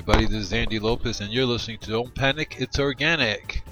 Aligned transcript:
Everybody. 0.00 0.24
This 0.24 0.46
is 0.46 0.52
Andy 0.54 0.78
Lopez, 0.78 1.20
and 1.20 1.30
you're 1.30 1.44
listening 1.44 1.76
to 1.80 1.90
Don't 1.90 2.14
Panic, 2.14 2.56
It's 2.58 2.78
Organic. 2.78 3.62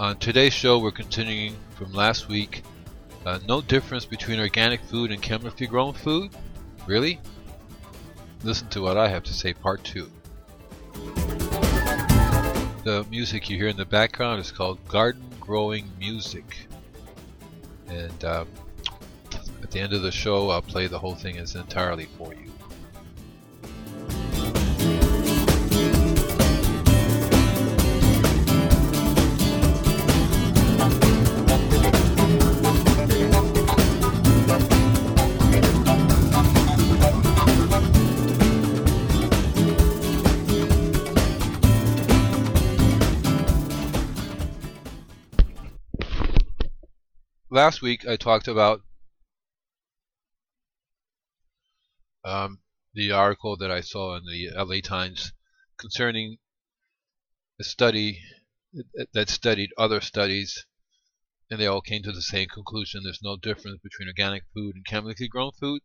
On 0.00 0.18
today's 0.18 0.52
show, 0.52 0.80
we're 0.80 0.90
continuing 0.90 1.54
from 1.76 1.92
last 1.92 2.26
week. 2.26 2.64
Uh, 3.24 3.38
no 3.46 3.60
difference 3.60 4.04
between 4.04 4.40
organic 4.40 4.80
food 4.80 5.12
and 5.12 5.22
chemically 5.22 5.68
grown 5.68 5.92
food? 5.94 6.32
Really? 6.88 7.20
Listen 8.42 8.66
to 8.70 8.80
what 8.82 8.96
I 8.96 9.06
have 9.06 9.22
to 9.24 9.32
say, 9.32 9.54
part 9.54 9.84
two. 9.84 10.10
The 12.82 13.06
music 13.08 13.48
you 13.48 13.56
hear 13.56 13.68
in 13.68 13.76
the 13.76 13.86
background 13.86 14.40
is 14.40 14.50
called 14.50 14.84
Garden 14.88 15.30
Growing 15.38 15.88
Music. 16.00 16.66
And 17.86 18.24
um, 18.24 18.48
at 19.62 19.70
the 19.70 19.78
end 19.78 19.92
of 19.92 20.02
the 20.02 20.10
show, 20.10 20.50
I'll 20.50 20.62
play 20.62 20.88
the 20.88 20.98
whole 20.98 21.14
thing 21.14 21.38
as 21.38 21.54
entirely 21.54 22.06
for 22.18 22.34
you. 22.34 22.47
Last 47.58 47.82
week 47.82 48.06
I 48.06 48.14
talked 48.14 48.46
about 48.46 48.82
um, 52.24 52.60
the 52.94 53.10
article 53.10 53.56
that 53.56 53.68
I 53.68 53.80
saw 53.80 54.14
in 54.16 54.22
the 54.24 54.50
LA 54.54 54.80
Times 54.80 55.32
concerning 55.76 56.38
a 57.58 57.64
study 57.64 58.22
that 59.12 59.28
studied 59.28 59.70
other 59.76 60.00
studies 60.00 60.66
and 61.50 61.58
they 61.58 61.66
all 61.66 61.80
came 61.80 62.00
to 62.04 62.12
the 62.12 62.22
same 62.22 62.46
conclusion. 62.46 63.00
There's 63.02 63.24
no 63.24 63.36
difference 63.36 63.80
between 63.82 64.06
organic 64.06 64.44
food 64.54 64.76
and 64.76 64.86
chemically 64.86 65.26
grown 65.26 65.50
food. 65.50 65.82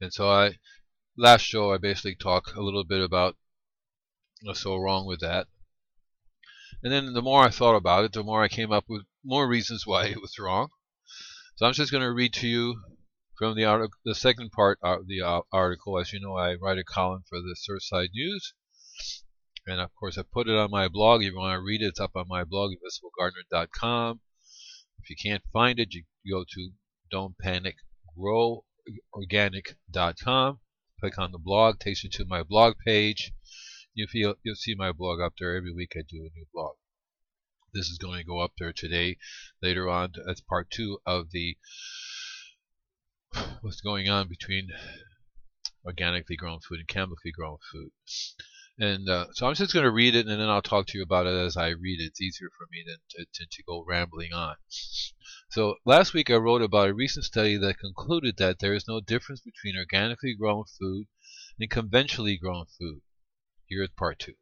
And 0.00 0.10
so 0.10 0.30
I 0.30 0.56
last 1.18 1.42
show 1.42 1.70
I 1.70 1.76
basically 1.76 2.14
talked 2.14 2.54
a 2.54 2.62
little 2.62 2.84
bit 2.84 3.02
about 3.02 3.36
what's 4.40 4.62
so 4.62 4.78
wrong 4.78 5.06
with 5.06 5.20
that. 5.20 5.48
And 6.82 6.90
then 6.90 7.12
the 7.12 7.20
more 7.20 7.44
I 7.44 7.50
thought 7.50 7.76
about 7.76 8.04
it 8.04 8.14
the 8.14 8.24
more 8.24 8.42
I 8.42 8.48
came 8.48 8.72
up 8.72 8.84
with 8.88 9.04
more 9.24 9.48
reasons 9.48 9.86
why 9.86 10.06
it 10.06 10.20
was 10.20 10.38
wrong. 10.38 10.68
So 11.56 11.66
I'm 11.66 11.72
just 11.72 11.90
going 11.90 12.02
to 12.02 12.12
read 12.12 12.34
to 12.34 12.48
you 12.48 12.82
from 13.38 13.56
the 13.56 13.88
the 14.04 14.14
second 14.14 14.50
part 14.52 14.78
of 14.82 15.06
the 15.06 15.22
uh, 15.22 15.40
article. 15.52 15.98
As 15.98 16.12
you 16.12 16.20
know, 16.20 16.36
I 16.36 16.54
write 16.54 16.78
a 16.78 16.84
column 16.84 17.24
for 17.28 17.38
the 17.38 17.56
Surfside 17.56 18.10
News, 18.12 18.54
and 19.66 19.80
of 19.80 19.94
course, 19.94 20.18
I 20.18 20.22
put 20.22 20.48
it 20.48 20.56
on 20.56 20.70
my 20.70 20.88
blog. 20.88 21.22
If 21.22 21.32
you 21.32 21.38
want 21.38 21.56
to 21.56 21.62
read 21.62 21.80
it, 21.80 21.86
it's 21.86 22.00
up 22.00 22.16
on 22.16 22.26
my 22.28 22.44
blog, 22.44 22.72
invisiblegardener.com. 22.72 24.20
If 25.02 25.10
you 25.10 25.16
can't 25.22 25.42
find 25.52 25.78
it, 25.78 25.94
you 25.94 26.04
go 26.30 26.44
to 26.44 26.70
Don't 27.10 27.36
Panic. 27.38 27.76
Click 31.00 31.18
on 31.18 31.32
the 31.32 31.38
blog, 31.38 31.78
takes 31.78 32.04
you 32.04 32.10
to 32.10 32.24
my 32.26 32.42
blog 32.42 32.74
page. 32.84 33.32
You 33.94 34.06
feel 34.06 34.34
you'll 34.42 34.56
see 34.56 34.74
my 34.74 34.92
blog 34.92 35.20
up 35.20 35.34
there 35.38 35.56
every 35.56 35.72
week. 35.72 35.92
I 35.96 36.02
do 36.08 36.18
a 36.18 36.34
new 36.36 36.46
blog. 36.52 36.76
This 37.74 37.88
is 37.88 37.98
going 37.98 38.18
to 38.18 38.24
go 38.24 38.38
up 38.38 38.52
there 38.58 38.72
today. 38.72 39.18
Later 39.60 39.88
on, 39.88 40.12
That's 40.24 40.40
part 40.40 40.70
two 40.70 41.00
of 41.04 41.32
the 41.32 41.56
what's 43.60 43.80
going 43.80 44.08
on 44.08 44.28
between 44.28 44.68
organically 45.84 46.36
grown 46.36 46.60
food 46.60 46.78
and 46.78 46.88
chemically 46.88 47.32
grown 47.32 47.58
food. 47.72 47.90
And 48.78 49.08
uh, 49.08 49.26
so 49.32 49.46
I'm 49.46 49.54
just 49.54 49.72
going 49.72 49.84
to 49.84 49.90
read 49.90 50.14
it, 50.14 50.26
and 50.26 50.40
then 50.40 50.48
I'll 50.48 50.62
talk 50.62 50.86
to 50.86 50.98
you 50.98 51.04
about 51.04 51.26
it 51.26 51.34
as 51.34 51.56
I 51.56 51.68
read 51.68 52.00
it. 52.00 52.06
It's 52.06 52.20
easier 52.20 52.48
for 52.56 52.66
me 52.70 52.84
than 52.86 52.96
to, 53.10 53.26
to, 53.32 53.46
to 53.48 53.62
go 53.64 53.84
rambling 53.86 54.32
on. 54.32 54.56
So 55.50 55.76
last 55.84 56.14
week 56.14 56.30
I 56.30 56.36
wrote 56.36 56.62
about 56.62 56.88
a 56.88 56.94
recent 56.94 57.24
study 57.24 57.56
that 57.56 57.78
concluded 57.78 58.36
that 58.38 58.58
there 58.58 58.74
is 58.74 58.88
no 58.88 59.00
difference 59.00 59.40
between 59.40 59.76
organically 59.76 60.34
grown 60.34 60.64
food 60.64 61.06
and 61.60 61.70
conventionally 61.70 62.36
grown 62.36 62.66
food. 62.66 63.02
Here 63.66 63.82
is 63.82 63.90
part 63.96 64.18
two. 64.18 64.34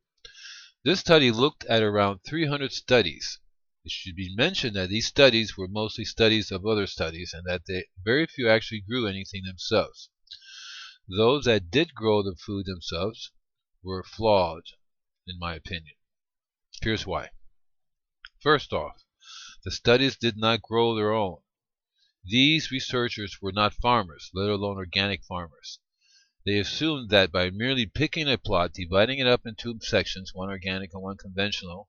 This 0.85 0.99
study 0.99 1.31
looked 1.31 1.65
at 1.67 1.81
around 1.81 2.25
300 2.25 2.73
studies. 2.73 3.39
It 3.85 3.93
should 3.93 4.17
be 4.17 4.35
mentioned 4.35 4.75
that 4.75 4.89
these 4.89 5.07
studies 5.07 5.57
were 5.57 5.69
mostly 5.69 6.05
studies 6.05 6.51
of 6.51 6.67
other 6.67 6.89
studies 6.89 7.33
and 7.33 7.47
that 7.47 7.67
they, 7.67 7.87
very 8.03 8.27
few 8.27 8.49
actually 8.49 8.81
grew 8.81 9.07
anything 9.07 9.45
themselves. 9.45 10.11
Those 11.07 11.45
that 11.45 11.71
did 11.71 11.95
grow 11.95 12.25
the 12.25 12.35
food 12.35 12.67
themselves 12.67 13.31
were 13.81 14.03
flawed, 14.03 14.65
in 15.25 15.39
my 15.39 15.55
opinion. 15.55 15.95
Here's 16.81 17.07
why. 17.07 17.31
First 18.41 18.73
off, 18.73 19.05
the 19.63 19.71
studies 19.71 20.17
did 20.17 20.37
not 20.37 20.63
grow 20.63 20.97
their 20.97 21.13
own. 21.13 21.43
These 22.25 22.73
researchers 22.73 23.41
were 23.41 23.53
not 23.53 23.75
farmers, 23.75 24.31
let 24.35 24.49
alone 24.49 24.79
organic 24.79 25.23
farmers. 25.23 25.79
They 26.45 26.59
assumed 26.59 27.11
that 27.11 27.31
by 27.31 27.51
merely 27.51 27.87
picking 27.87 28.29
a 28.29 28.37
plot, 28.37 28.73
dividing 28.73 29.21
it 29.21 29.29
up 29.29 29.47
into 29.47 29.79
sections, 29.81 30.35
one 30.35 30.49
organic 30.49 30.93
and 30.93 31.01
one 31.01 31.17
conventional, 31.17 31.89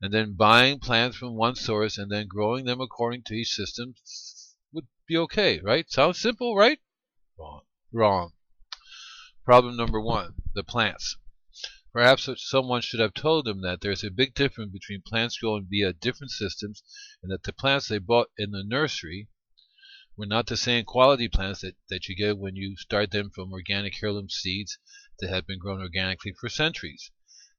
and 0.00 0.14
then 0.14 0.34
buying 0.34 0.78
plants 0.78 1.16
from 1.16 1.34
one 1.34 1.56
source 1.56 1.98
and 1.98 2.10
then 2.10 2.28
growing 2.28 2.64
them 2.64 2.80
according 2.80 3.24
to 3.24 3.34
each 3.34 3.50
system 3.50 3.94
would 4.72 4.86
be 5.08 5.16
okay, 5.16 5.58
right? 5.60 5.90
Sounds 5.90 6.20
simple, 6.20 6.54
right? 6.54 6.80
Wrong. 7.36 7.62
Wrong. 7.90 8.32
Problem 9.44 9.76
number 9.76 10.00
one, 10.00 10.34
the 10.54 10.62
plants. 10.62 11.16
Perhaps 11.92 12.28
someone 12.36 12.80
should 12.82 13.00
have 13.00 13.14
told 13.14 13.44
them 13.44 13.60
that 13.62 13.80
there's 13.80 14.04
a 14.04 14.10
big 14.10 14.34
difference 14.34 14.72
between 14.72 15.02
plants 15.02 15.38
grown 15.38 15.66
via 15.68 15.92
different 15.92 16.30
systems 16.30 16.82
and 17.22 17.30
that 17.32 17.42
the 17.42 17.52
plants 17.52 17.88
they 17.88 17.98
bought 17.98 18.30
in 18.38 18.52
the 18.52 18.62
nursery 18.62 19.28
were 20.22 20.26
not 20.26 20.46
the 20.46 20.56
same 20.56 20.84
quality 20.84 21.26
plants 21.26 21.62
that, 21.62 21.74
that 21.88 22.08
you 22.08 22.14
get 22.14 22.38
when 22.38 22.54
you 22.54 22.76
start 22.76 23.10
them 23.10 23.28
from 23.28 23.52
organic 23.52 24.00
heirloom 24.00 24.28
seeds 24.28 24.78
that 25.18 25.28
have 25.28 25.44
been 25.48 25.58
grown 25.58 25.80
organically 25.80 26.32
for 26.38 26.48
centuries. 26.48 27.10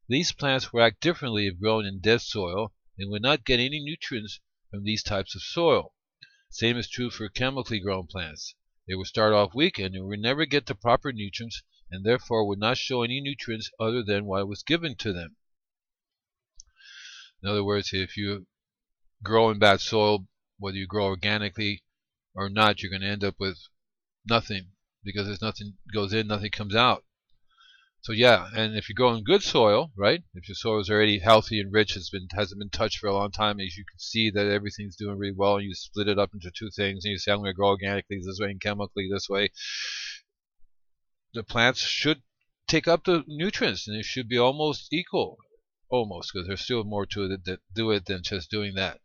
These 0.07 0.31
plants 0.31 0.71
will 0.71 0.81
act 0.81 1.01
differently 1.01 1.45
if 1.45 1.59
grown 1.59 1.85
in 1.85 1.99
dead 1.99 2.21
soil 2.21 2.73
and 2.97 3.11
would 3.11 3.21
not 3.21 3.43
get 3.43 3.59
any 3.59 3.81
nutrients 3.81 4.39
from 4.71 4.85
these 4.85 5.03
types 5.03 5.35
of 5.35 5.41
soil. 5.41 5.93
Same 6.49 6.77
is 6.77 6.87
true 6.87 7.09
for 7.09 7.27
chemically 7.27 7.81
grown 7.81 8.07
plants. 8.07 8.55
They 8.87 8.95
will 8.95 9.03
start 9.03 9.33
off 9.33 9.53
weak 9.53 9.77
and 9.77 9.93
will 9.95 10.17
never 10.17 10.45
get 10.45 10.65
the 10.65 10.73
proper 10.73 11.11
nutrients 11.11 11.63
and 11.91 12.05
therefore 12.05 12.47
would 12.47 12.59
not 12.59 12.77
show 12.77 13.03
any 13.03 13.19
nutrients 13.19 13.71
other 13.77 14.01
than 14.01 14.23
what 14.23 14.47
was 14.47 14.63
given 14.63 14.95
to 14.99 15.11
them. 15.11 15.35
In 17.41 17.49
other 17.49 17.65
words, 17.65 17.91
if 17.91 18.15
you 18.15 18.47
grow 19.21 19.49
in 19.49 19.59
bad 19.59 19.81
soil, 19.81 20.29
whether 20.59 20.77
you 20.77 20.87
grow 20.87 21.07
organically 21.07 21.83
or 22.35 22.49
not, 22.49 22.81
you're 22.81 22.91
going 22.91 23.01
to 23.01 23.07
end 23.07 23.23
up 23.23 23.35
with 23.39 23.57
nothing 24.27 24.71
because 25.03 25.27
there's 25.27 25.41
nothing 25.41 25.73
goes 25.93 26.13
in, 26.13 26.27
nothing 26.27 26.51
comes 26.51 26.75
out. 26.75 27.03
So 28.01 28.11
yeah, 28.11 28.49
and 28.53 28.75
if 28.75 28.89
you 28.89 28.95
grow 28.95 29.13
in 29.13 29.23
good 29.23 29.43
soil, 29.43 29.91
right? 29.95 30.23
If 30.33 30.49
your 30.49 30.55
soil 30.55 30.81
is 30.81 30.89
already 30.89 31.19
healthy 31.19 31.61
and 31.61 31.71
rich, 31.71 31.93
has 31.93 32.09
been 32.09 32.27
hasn't 32.31 32.59
been 32.59 32.69
touched 32.69 32.99
for 32.99 33.07
a 33.07 33.13
long 33.13 33.31
time, 33.31 33.61
as 33.61 33.77
you 33.77 33.85
can 33.89 33.97
see 33.99 34.29
that 34.31 34.47
everything's 34.47 34.97
doing 34.97 35.17
really 35.17 35.33
well, 35.33 35.55
and 35.55 35.65
you 35.65 35.73
split 35.73 36.09
it 36.09 36.19
up 36.19 36.31
into 36.33 36.51
two 36.51 36.69
things, 36.75 37.05
and 37.05 37.13
you 37.13 37.17
say 37.17 37.31
I'm 37.31 37.39
going 37.39 37.51
to 37.51 37.53
grow 37.53 37.69
organically 37.69 38.19
this 38.19 38.39
way 38.41 38.51
and 38.51 38.59
chemically 38.59 39.07
this 39.09 39.29
way. 39.29 39.49
the 41.33 41.43
plants 41.43 41.79
should 41.79 42.21
take 42.67 42.87
up 42.87 43.03
the 43.05 43.23
nutrients 43.27 43.87
and 43.87 43.97
it 43.97 44.05
should 44.05 44.27
be 44.27 44.37
almost 44.37 44.91
equal, 44.91 45.37
almost 45.89 46.31
because 46.33 46.47
there's 46.47 46.61
still 46.61 46.83
more 46.83 47.05
to 47.05 47.23
it 47.23 47.45
that 47.45 47.59
do 47.73 47.91
it 47.91 48.05
than 48.05 48.23
just 48.23 48.49
doing 48.49 48.75
that. 48.75 48.99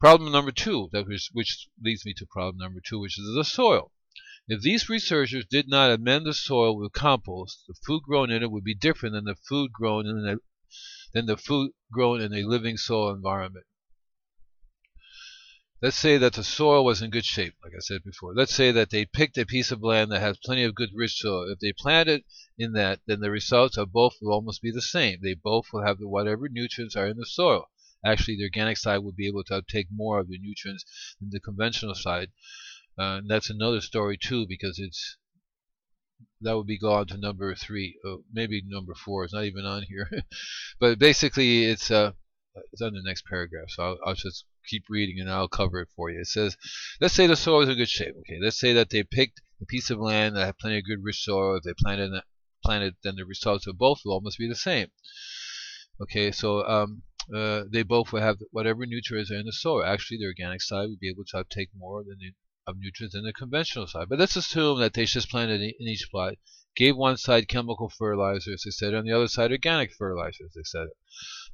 Problem 0.00 0.32
number 0.32 0.52
two, 0.52 0.88
that 0.92 1.06
which, 1.06 1.30
which 1.32 1.68
leads 1.80 2.04
me 2.04 2.12
to 2.14 2.26
problem 2.26 2.58
number 2.58 2.80
two, 2.80 2.98
which 2.98 3.18
is 3.18 3.34
the 3.34 3.44
soil. 3.44 3.92
If 4.46 4.60
these 4.60 4.90
researchers 4.90 5.46
did 5.46 5.68
not 5.68 5.90
amend 5.90 6.26
the 6.26 6.34
soil 6.34 6.76
with 6.76 6.92
compost, 6.92 7.64
the 7.66 7.74
food 7.86 8.02
grown 8.02 8.30
in 8.30 8.42
it 8.42 8.50
would 8.50 8.64
be 8.64 8.74
different 8.74 9.14
than 9.14 9.24
the 9.24 9.36
food 9.36 9.72
grown 9.72 10.06
in 10.06 10.28
a, 10.28 10.36
than 11.12 11.24
the 11.24 11.38
food 11.38 11.72
grown 11.90 12.20
in 12.20 12.34
a 12.34 12.42
living 12.42 12.76
soil 12.76 13.14
environment. 13.14 13.64
Let's 15.80 15.98
say 15.98 16.18
that 16.18 16.32
the 16.32 16.44
soil 16.44 16.84
was 16.84 17.00
in 17.00 17.10
good 17.10 17.24
shape, 17.24 17.54
like 17.62 17.72
I 17.74 17.80
said 17.80 18.04
before. 18.04 18.34
Let's 18.34 18.54
say 18.54 18.72
that 18.72 18.90
they 18.90 19.06
picked 19.06 19.38
a 19.38 19.46
piece 19.46 19.70
of 19.70 19.82
land 19.82 20.10
that 20.12 20.20
has 20.20 20.38
plenty 20.38 20.64
of 20.64 20.74
good 20.74 20.90
rich 20.94 21.18
soil. 21.18 21.50
If 21.50 21.58
they 21.58 21.72
planted 21.72 22.24
in 22.58 22.72
that, 22.72 23.00
then 23.06 23.20
the 23.20 23.30
results 23.30 23.76
of 23.76 23.92
both 23.92 24.14
will 24.20 24.32
almost 24.32 24.60
be 24.60 24.70
the 24.70 24.82
same. 24.82 25.20
They 25.22 25.34
both 25.34 25.72
will 25.72 25.84
have 25.84 25.98
whatever 26.00 26.48
nutrients 26.48 26.96
are 26.96 27.06
in 27.06 27.16
the 27.16 27.26
soil. 27.26 27.70
Actually, 28.04 28.36
the 28.36 28.44
organic 28.44 28.76
side 28.76 28.98
would 28.98 29.16
be 29.16 29.26
able 29.26 29.44
to 29.44 29.62
take 29.68 29.88
more 29.90 30.18
of 30.18 30.28
the 30.28 30.38
nutrients 30.38 30.84
than 31.20 31.30
the 31.30 31.40
conventional 31.40 31.94
side. 31.94 32.30
Uh, 32.98 33.18
and 33.18 33.30
that's 33.30 33.50
another 33.50 33.80
story 33.80 34.16
too, 34.16 34.46
because 34.46 34.78
it's 34.78 35.16
that 36.40 36.56
would 36.56 36.66
be 36.66 36.78
gone 36.78 37.06
to 37.06 37.16
number 37.16 37.54
three, 37.54 37.98
oh, 38.04 38.22
maybe 38.32 38.62
number 38.64 38.94
four. 38.94 39.24
It's 39.24 39.32
not 39.32 39.44
even 39.44 39.64
on 39.64 39.82
here, 39.82 40.10
but 40.80 40.98
basically 40.98 41.64
it's 41.64 41.90
uh 41.90 42.12
it's 42.72 42.82
on 42.82 42.92
the 42.92 43.02
next 43.02 43.24
paragraph. 43.26 43.68
So 43.68 43.82
I'll, 43.82 43.98
I'll 44.06 44.14
just 44.14 44.44
keep 44.66 44.84
reading 44.88 45.20
and 45.20 45.30
I'll 45.30 45.48
cover 45.48 45.80
it 45.80 45.88
for 45.96 46.10
you. 46.10 46.20
It 46.20 46.28
says, 46.28 46.56
let's 47.00 47.14
say 47.14 47.26
the 47.26 47.36
soil 47.36 47.62
is 47.62 47.68
in 47.68 47.76
good 47.76 47.88
shape. 47.88 48.14
Okay, 48.20 48.38
let's 48.40 48.58
say 48.58 48.72
that 48.74 48.90
they 48.90 49.02
picked 49.02 49.40
a 49.60 49.66
piece 49.66 49.90
of 49.90 49.98
land 49.98 50.36
that 50.36 50.46
had 50.46 50.58
plenty 50.58 50.78
of 50.78 50.84
good 50.84 51.02
rich 51.02 51.22
soil. 51.24 51.56
If 51.56 51.64
they 51.64 51.74
planted 51.74 52.12
planted, 52.64 52.94
then 53.02 53.16
the 53.16 53.24
results 53.24 53.66
of 53.66 53.76
both 53.78 54.00
will 54.04 54.12
almost 54.12 54.38
be 54.38 54.48
the 54.48 54.54
same. 54.54 54.88
Okay, 56.00 56.32
so 56.32 56.66
um, 56.66 57.02
uh, 57.32 57.64
they 57.70 57.82
both 57.82 58.12
will 58.12 58.20
have 58.20 58.38
whatever 58.50 58.84
nutrients 58.84 59.30
are 59.30 59.38
in 59.38 59.46
the 59.46 59.52
soil. 59.52 59.84
Actually, 59.84 60.18
the 60.18 60.26
organic 60.26 60.60
side 60.60 60.88
would 60.88 61.00
be 61.00 61.08
able 61.08 61.24
to 61.24 61.44
take 61.48 61.70
more 61.74 62.02
than 62.02 62.18
the 62.18 62.32
of 62.66 62.78
nutrients 62.78 63.14
than 63.14 63.24
the 63.24 63.32
conventional 63.32 63.86
side. 63.86 64.08
But 64.08 64.18
let's 64.18 64.36
assume 64.36 64.80
that 64.80 64.94
they 64.94 65.04
just 65.04 65.28
planted 65.28 65.60
in 65.60 65.86
each 65.86 66.08
plot, 66.10 66.34
gave 66.74 66.96
one 66.96 67.18
side 67.18 67.46
chemical 67.46 67.90
fertilizers, 67.90 68.64
etc., 68.66 68.98
and 68.98 69.08
the 69.08 69.12
other 69.12 69.28
side 69.28 69.52
organic 69.52 69.92
fertilizers, 69.92 70.56
etc. 70.56 70.88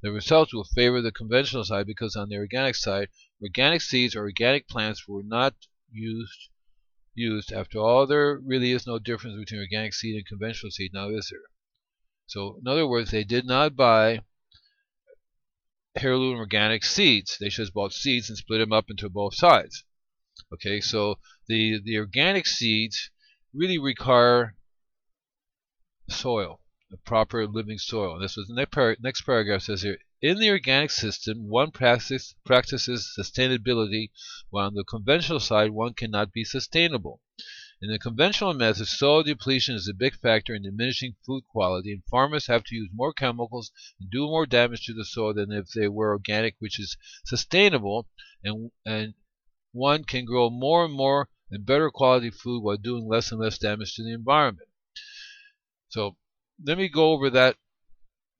The 0.03 0.13
results 0.13 0.55
will 0.55 0.65
favor 0.65 1.03
the 1.03 1.11
conventional 1.13 1.65
side 1.65 1.87
because 1.87 2.15
on 2.15 2.29
the 2.29 2.37
organic 2.37 2.77
side, 2.77 3.09
organic 3.43 3.83
seeds 3.83 4.15
or 4.15 4.23
organic 4.23 4.69
plants 4.69 5.09
were 5.09 5.25
not 5.25 5.55
used 5.91 6.49
used. 7.15 7.53
After 7.53 7.79
all, 7.79 8.07
there 8.07 8.39
really 8.39 8.71
is 8.71 8.87
no 8.87 8.99
difference 8.99 9.37
between 9.37 9.61
organic 9.61 9.95
seed 9.95 10.15
and 10.15 10.27
conventional 10.27 10.71
seed, 10.71 10.93
now 10.95 11.11
is 11.11 11.29
there? 11.31 11.41
So, 12.27 12.59
in 12.61 12.69
other 12.69 12.87
words, 12.87 13.11
they 13.11 13.25
did 13.25 13.45
not 13.45 13.75
buy 13.75 14.21
heirloom 15.97 16.37
organic 16.37 16.85
seeds. 16.85 17.37
They 17.41 17.49
just 17.49 17.75
bought 17.75 17.93
seeds 17.93 18.29
and 18.29 18.39
split 18.39 18.61
them 18.61 18.73
up 18.73 18.91
into 18.91 19.09
both 19.09 19.35
sides. 19.35 19.85
Okay, 20.53 20.81
so 20.81 21.19
the, 21.47 21.81
the 21.85 21.99
organic 21.99 22.47
seeds 22.47 23.11
really 23.55 23.79
require 23.79 24.57
soil, 26.09 26.61
the 26.91 26.97
proper 26.97 27.47
living 27.47 27.79
soil. 27.79 28.15
And 28.15 28.25
this 28.25 28.37
was 28.37 28.49
the 28.49 28.55
next, 28.55 28.73
par 28.73 28.97
next 29.01 29.23
paragraph 29.23 29.63
says 29.63 29.83
here, 29.83 29.99
in 30.23 30.39
the 30.39 30.51
organic 30.51 30.91
system, 30.91 31.49
one 31.49 31.71
practice, 31.71 32.35
practices 32.45 33.15
sustainability, 33.19 34.11
while 34.51 34.67
on 34.67 34.75
the 34.75 34.85
conventional 34.85 35.41
side, 35.41 35.71
one 35.71 35.95
cannot 35.95 36.33
be 36.33 36.45
sustainable. 36.45 37.21
In 37.83 37.91
the 37.91 37.99
conventional 37.99 38.53
method, 38.53 38.89
soil 38.89 39.23
depletion 39.23 39.75
is 39.75 39.89
a 39.89 39.95
big 39.95 40.15
factor 40.15 40.55
in 40.55 40.65
diminishing 40.65 41.17
food 41.25 41.47
quality, 41.47 41.93
and 41.93 42.05
farmers 42.05 42.47
have 42.47 42.63
to 42.65 42.75
use 42.75 42.91
more 42.93 43.15
chemicals 43.15 43.73
and 43.99 44.11
do 44.11 44.27
more 44.27 44.45
damage 44.45 44.85
to 44.85 44.93
the 44.93 45.05
soil 45.05 45.33
than 45.33 45.51
if 45.51 45.71
they 45.71 45.89
were 45.89 46.13
organic, 46.13 46.57
which 46.59 46.79
is 46.79 46.99
sustainable 47.25 48.07
and, 48.45 48.71
and 48.85 49.15
one 49.73 50.05
can 50.05 50.27
grow 50.27 50.51
more 50.51 50.85
and 50.85 50.93
more 50.93 51.31
and 51.51 51.65
better 51.65 51.91
quality 51.91 52.29
food 52.29 52.63
while 52.63 52.77
doing 52.77 53.09
less 53.09 53.33
and 53.33 53.41
less 53.41 53.57
damage 53.57 53.95
to 53.95 54.03
the 54.03 54.13
environment. 54.13 54.69
So 55.89 56.19
let 56.63 56.77
me 56.77 56.89
go 56.89 57.13
over 57.13 57.31
that. 57.31 57.57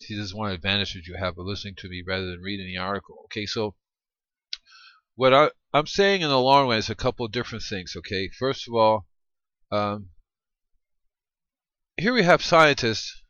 See, 0.03 0.17
this 0.17 0.27
is 0.27 0.35
one 0.35 0.53
advantage 0.53 0.93
that 0.93 1.07
you 1.07 1.15
have 1.15 1.39
of 1.39 1.47
listening 1.47 1.77
to 1.77 1.89
me 1.89 2.03
rather 2.07 2.27
than 2.27 2.43
reading 2.43 2.67
the 2.67 2.77
article. 2.77 3.23
Okay, 3.25 3.47
so 3.47 3.75
what 5.15 5.33
I, 5.33 5.51
am 5.73 5.87
saying 5.87 6.21
in 6.21 6.29
the 6.29 6.39
long 6.39 6.69
run 6.69 6.77
is 6.77 6.91
a 6.91 6.95
couple 6.95 7.25
of 7.25 7.33
different 7.33 7.65
things. 7.65 7.97
Okay, 7.97 8.29
first 8.29 8.69
of 8.69 8.75
all, 8.75 9.07
um, 9.71 10.09
here 11.97 12.13
we 12.13 12.23
have 12.23 12.43
scientists 12.43 13.23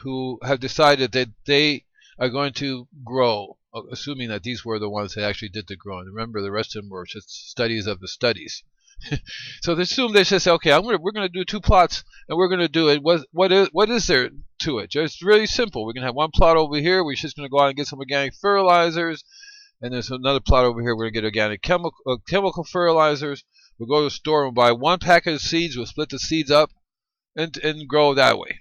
who 0.00 0.38
have 0.42 0.60
decided 0.60 1.12
that 1.12 1.28
they 1.46 1.84
are 2.18 2.28
going 2.28 2.52
to 2.52 2.88
grow 3.04 3.56
assuming 3.90 4.28
that 4.28 4.42
these 4.42 4.64
were 4.64 4.78
the 4.78 4.88
ones 4.88 5.14
that 5.14 5.24
actually 5.24 5.48
did 5.48 5.66
the 5.66 5.76
growing. 5.76 6.06
Remember, 6.06 6.40
the 6.40 6.52
rest 6.52 6.76
of 6.76 6.82
them 6.82 6.90
were 6.90 7.06
just 7.06 7.50
studies 7.50 7.86
of 7.86 8.00
the 8.00 8.08
studies. 8.08 8.62
so 9.62 9.74
they 9.74 9.82
assume 9.82 10.12
they 10.12 10.22
just 10.22 10.44
say, 10.44 10.50
okay, 10.52 10.70
gonna, 10.70 10.98
we're 10.98 11.12
going 11.12 11.26
to 11.26 11.38
do 11.38 11.44
two 11.44 11.60
plots, 11.60 12.04
and 12.28 12.38
we're 12.38 12.48
going 12.48 12.60
to 12.60 12.68
do 12.68 12.88
it. 12.88 13.02
What, 13.02 13.26
what 13.32 13.50
is 13.50 13.68
what 13.72 13.90
is 13.90 14.06
there 14.06 14.30
to 14.60 14.78
it? 14.78 14.94
It's 14.94 15.22
really 15.22 15.46
simple. 15.46 15.84
We're 15.84 15.92
going 15.92 16.02
to 16.02 16.08
have 16.08 16.14
one 16.14 16.30
plot 16.32 16.56
over 16.56 16.76
here. 16.76 17.04
We're 17.04 17.16
just 17.16 17.36
going 17.36 17.46
to 17.46 17.50
go 17.50 17.60
out 17.60 17.68
and 17.68 17.76
get 17.76 17.88
some 17.88 17.98
organic 17.98 18.34
fertilizers, 18.34 19.24
and 19.82 19.92
there's 19.92 20.10
another 20.10 20.40
plot 20.40 20.64
over 20.64 20.80
here. 20.80 20.94
We're 20.94 21.10
going 21.10 21.14
to 21.14 21.20
get 21.20 21.24
organic 21.24 21.62
chemical 21.62 21.92
uh, 22.06 22.16
chemical 22.28 22.62
fertilizers. 22.62 23.42
We'll 23.78 23.88
go 23.88 24.00
to 24.00 24.04
the 24.04 24.10
store 24.10 24.46
and 24.46 24.54
buy 24.54 24.72
one 24.72 24.98
packet 24.98 25.34
of 25.34 25.40
seeds. 25.40 25.76
We'll 25.76 25.86
split 25.86 26.10
the 26.10 26.18
seeds 26.18 26.50
up, 26.50 26.70
and 27.36 27.56
and 27.58 27.88
grow 27.88 28.14
that 28.14 28.38
way. 28.38 28.60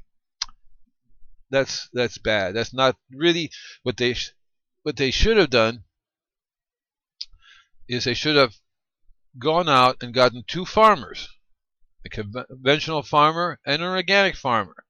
That's 1.50 1.90
that's 1.94 2.18
bad. 2.18 2.56
That's 2.56 2.74
not 2.74 2.98
really 3.12 3.52
what 3.84 3.98
they 3.98 4.16
what 4.82 4.98
they 4.98 5.12
should 5.12 5.38
have 5.38 5.50
done 5.50 5.84
is 7.88 8.04
they 8.04 8.14
should 8.14 8.36
have 8.36 8.56
gone 9.38 9.70
out 9.70 10.02
and 10.02 10.14
gotten 10.14 10.44
two 10.48 10.66
farmers, 10.66 11.30
a 12.06 12.10
conventional 12.10 13.04
farmer 13.04 13.60
and 13.66 13.82
an 13.82 13.90
organic 13.90 14.36
farmer. 14.36 14.86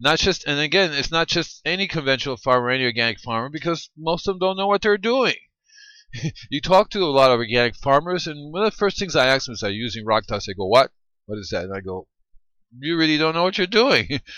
Not 0.00 0.18
just, 0.18 0.44
and 0.46 0.58
again, 0.58 0.92
it's 0.92 1.10
not 1.10 1.28
just 1.28 1.62
any 1.64 1.86
conventional 1.86 2.36
farmer, 2.36 2.70
any 2.70 2.84
organic 2.84 3.20
farmer, 3.20 3.48
because 3.48 3.90
most 3.96 4.26
of 4.26 4.34
them 4.34 4.40
don't 4.40 4.56
know 4.56 4.66
what 4.66 4.82
they're 4.82 4.98
doing. 4.98 5.36
you 6.50 6.60
talk 6.60 6.90
to 6.90 7.00
a 7.00 7.06
lot 7.06 7.30
of 7.30 7.38
organic 7.38 7.74
farmers, 7.76 8.26
and 8.26 8.52
one 8.52 8.64
of 8.64 8.70
the 8.70 8.76
first 8.76 8.98
things 8.98 9.16
I 9.16 9.26
ask 9.26 9.46
them 9.46 9.54
is, 9.54 9.62
"Are 9.62 9.70
you 9.70 9.82
using 9.82 10.04
rock 10.04 10.26
dust?" 10.26 10.46
They 10.46 10.54
go, 10.54 10.66
"What? 10.66 10.90
What 11.26 11.38
is 11.38 11.48
that?" 11.50 11.64
And 11.64 11.74
I 11.74 11.80
go, 11.80 12.06
"You 12.78 12.96
really 12.96 13.18
don't 13.18 13.34
know 13.34 13.44
what 13.44 13.58
you're 13.58 13.66
doing." 13.66 14.20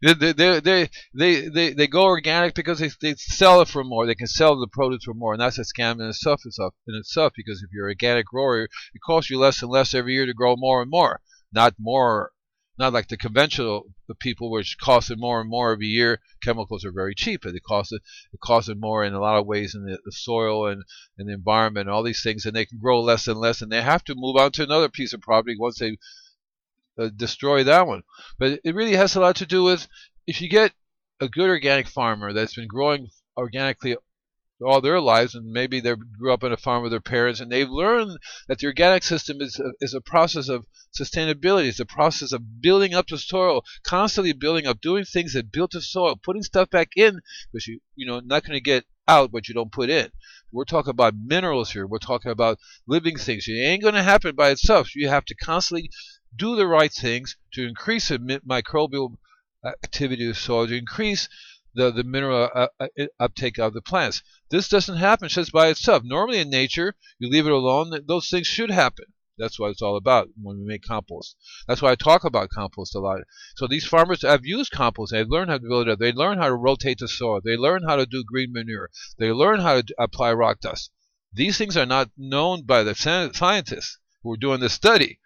They, 0.00 0.14
they, 0.14 0.60
they, 0.60 0.88
they, 1.12 1.48
they, 1.48 1.72
they 1.72 1.86
go 1.88 2.04
organic 2.04 2.54
because 2.54 2.78
they, 2.78 2.90
they 3.00 3.14
sell 3.16 3.60
it 3.62 3.66
for 3.66 3.82
more. 3.82 4.06
They 4.06 4.14
can 4.14 4.28
sell 4.28 4.58
the 4.58 4.68
produce 4.68 5.02
for 5.02 5.12
more, 5.12 5.32
and 5.32 5.40
that's 5.40 5.58
a 5.58 5.62
scam 5.62 6.00
in 6.00 6.08
itself, 6.08 6.42
in 6.44 6.94
itself 6.94 7.32
because 7.34 7.64
if 7.64 7.70
you're 7.72 7.88
an 7.88 7.90
organic 7.90 8.26
grower, 8.26 8.62
it 8.62 8.70
costs 9.04 9.28
you 9.28 9.40
less 9.40 9.60
and 9.60 9.72
less 9.72 9.94
every 9.94 10.14
year 10.14 10.24
to 10.24 10.34
grow 10.34 10.54
more 10.56 10.82
and 10.82 10.90
more. 10.90 11.20
Not 11.52 11.74
more, 11.80 12.30
not 12.78 12.92
like 12.92 13.08
the 13.08 13.16
conventional 13.16 13.84
people, 14.20 14.50
which 14.50 14.78
cost 14.78 15.10
it 15.10 15.18
more 15.18 15.40
and 15.40 15.50
more 15.50 15.72
every 15.72 15.86
year. 15.86 16.20
Chemicals 16.42 16.84
are 16.84 16.92
very 16.92 17.14
cheap, 17.14 17.42
but 17.42 17.54
it 17.54 17.62
costs 17.62 17.92
it, 17.92 18.02
it 18.32 18.78
more 18.78 19.04
in 19.04 19.14
a 19.14 19.20
lot 19.20 19.38
of 19.38 19.46
ways 19.46 19.74
in 19.74 19.84
the, 19.84 19.98
the 20.04 20.12
soil 20.12 20.68
and, 20.68 20.84
and 21.18 21.28
the 21.28 21.34
environment 21.34 21.88
and 21.88 21.94
all 21.94 22.02
these 22.02 22.22
things, 22.22 22.46
and 22.46 22.54
they 22.54 22.66
can 22.66 22.78
grow 22.78 23.00
less 23.00 23.26
and 23.26 23.38
less, 23.38 23.62
and 23.62 23.72
they 23.72 23.82
have 23.82 24.04
to 24.04 24.14
move 24.14 24.36
on 24.36 24.52
to 24.52 24.62
another 24.62 24.88
piece 24.88 25.12
of 25.12 25.20
property 25.20 25.56
once 25.58 25.78
they 25.78 25.96
uh, 26.98 27.08
destroy 27.16 27.64
that 27.64 27.86
one. 27.86 28.02
But 28.38 28.60
it 28.64 28.74
really 28.74 28.96
has 28.96 29.16
a 29.16 29.20
lot 29.20 29.36
to 29.36 29.46
do 29.46 29.64
with 29.64 29.88
if 30.26 30.40
you 30.40 30.48
get 30.48 30.72
a 31.20 31.28
good 31.28 31.48
organic 31.48 31.88
farmer 31.88 32.32
that's 32.32 32.54
been 32.54 32.68
growing 32.68 33.08
organically 33.36 33.96
all 34.64 34.80
their 34.80 35.00
lives, 35.00 35.34
and 35.34 35.52
maybe 35.52 35.80
they 35.80 35.94
grew 36.18 36.32
up 36.32 36.42
on 36.42 36.52
a 36.52 36.56
farm 36.56 36.82
with 36.82 36.92
their 36.92 37.00
parents, 37.00 37.40
and 37.40 37.50
they've 37.50 37.68
learned 37.68 38.18
that 38.48 38.58
the 38.58 38.66
organic 38.66 39.02
system 39.02 39.40
is 39.40 39.60
a, 39.60 39.72
is 39.80 39.94
a 39.94 40.00
process 40.00 40.48
of 40.48 40.66
sustainability. 40.98 41.68
It's 41.68 41.80
a 41.80 41.86
process 41.86 42.32
of 42.32 42.60
building 42.60 42.94
up 42.94 43.06
the 43.06 43.18
soil, 43.18 43.62
constantly 43.84 44.32
building 44.32 44.66
up, 44.66 44.80
doing 44.80 45.04
things 45.04 45.34
that 45.34 45.52
build 45.52 45.70
the 45.72 45.80
soil, 45.80 46.16
putting 46.16 46.42
stuff 46.42 46.70
back 46.70 46.90
in, 46.96 47.20
because 47.52 47.66
you 47.66 47.80
you 47.94 48.06
know 48.06 48.20
not 48.20 48.44
going 48.44 48.56
to 48.56 48.60
get 48.60 48.84
out 49.06 49.32
what 49.32 49.48
you 49.48 49.54
don't 49.54 49.72
put 49.72 49.90
in. 49.90 50.10
We're 50.50 50.64
talking 50.64 50.90
about 50.90 51.14
minerals 51.14 51.70
here. 51.70 51.86
We're 51.86 51.98
talking 51.98 52.30
about 52.30 52.58
living 52.86 53.16
things. 53.16 53.46
It 53.48 53.52
ain't 53.52 53.82
going 53.82 53.94
to 53.94 54.02
happen 54.02 54.34
by 54.34 54.50
itself. 54.50 54.94
You 54.94 55.08
have 55.08 55.24
to 55.26 55.34
constantly 55.34 55.90
do 56.34 56.56
the 56.56 56.66
right 56.66 56.92
things 56.92 57.36
to 57.54 57.66
increase 57.66 58.08
the 58.08 58.18
microbial 58.18 59.16
uh, 59.64 59.72
activity 59.84 60.28
of 60.28 60.36
soil, 60.36 60.66
to 60.66 60.76
increase 60.76 61.28
the, 61.78 61.92
the 61.92 62.02
mineral 62.02 62.50
uh, 62.52 62.66
uh, 62.80 63.06
uptake 63.20 63.56
of 63.56 63.72
the 63.72 63.80
plants. 63.80 64.20
This 64.50 64.68
doesn't 64.68 64.96
happen 64.96 65.28
just 65.28 65.52
by 65.52 65.68
itself. 65.68 66.02
Normally 66.04 66.40
in 66.40 66.50
nature, 66.50 66.96
you 67.20 67.30
leave 67.30 67.46
it 67.46 67.52
alone, 67.52 68.04
those 68.08 68.28
things 68.28 68.48
should 68.48 68.72
happen. 68.72 69.04
That's 69.38 69.60
what 69.60 69.70
it's 69.70 69.80
all 69.80 69.96
about 69.96 70.30
when 70.42 70.58
we 70.58 70.64
make 70.64 70.82
compost. 70.82 71.36
That's 71.68 71.80
why 71.80 71.92
I 71.92 71.94
talk 71.94 72.24
about 72.24 72.50
compost 72.50 72.96
a 72.96 72.98
lot. 72.98 73.20
So 73.54 73.68
these 73.68 73.86
farmers 73.86 74.22
have 74.22 74.44
used 74.44 74.72
compost. 74.72 75.12
They've 75.12 75.30
learned 75.30 75.50
how 75.50 75.58
to 75.58 75.68
build 75.68 75.86
it 75.86 75.92
up. 75.92 76.00
They 76.00 76.10
learn 76.10 76.38
how 76.38 76.48
to 76.48 76.56
rotate 76.56 76.98
the 76.98 77.06
soil. 77.06 77.40
They 77.44 77.56
learn 77.56 77.84
how 77.84 77.94
to 77.94 78.06
do 78.06 78.24
green 78.24 78.52
manure. 78.52 78.90
They 79.16 79.30
learn 79.30 79.60
how 79.60 79.80
to 79.80 79.94
apply 80.00 80.32
rock 80.32 80.60
dust. 80.60 80.90
These 81.32 81.58
things 81.58 81.76
are 81.76 81.86
not 81.86 82.10
known 82.16 82.62
by 82.62 82.82
the 82.82 82.96
scientists 82.96 83.98
who 84.24 84.32
are 84.32 84.36
doing 84.36 84.58
the 84.58 84.68
study. 84.68 85.20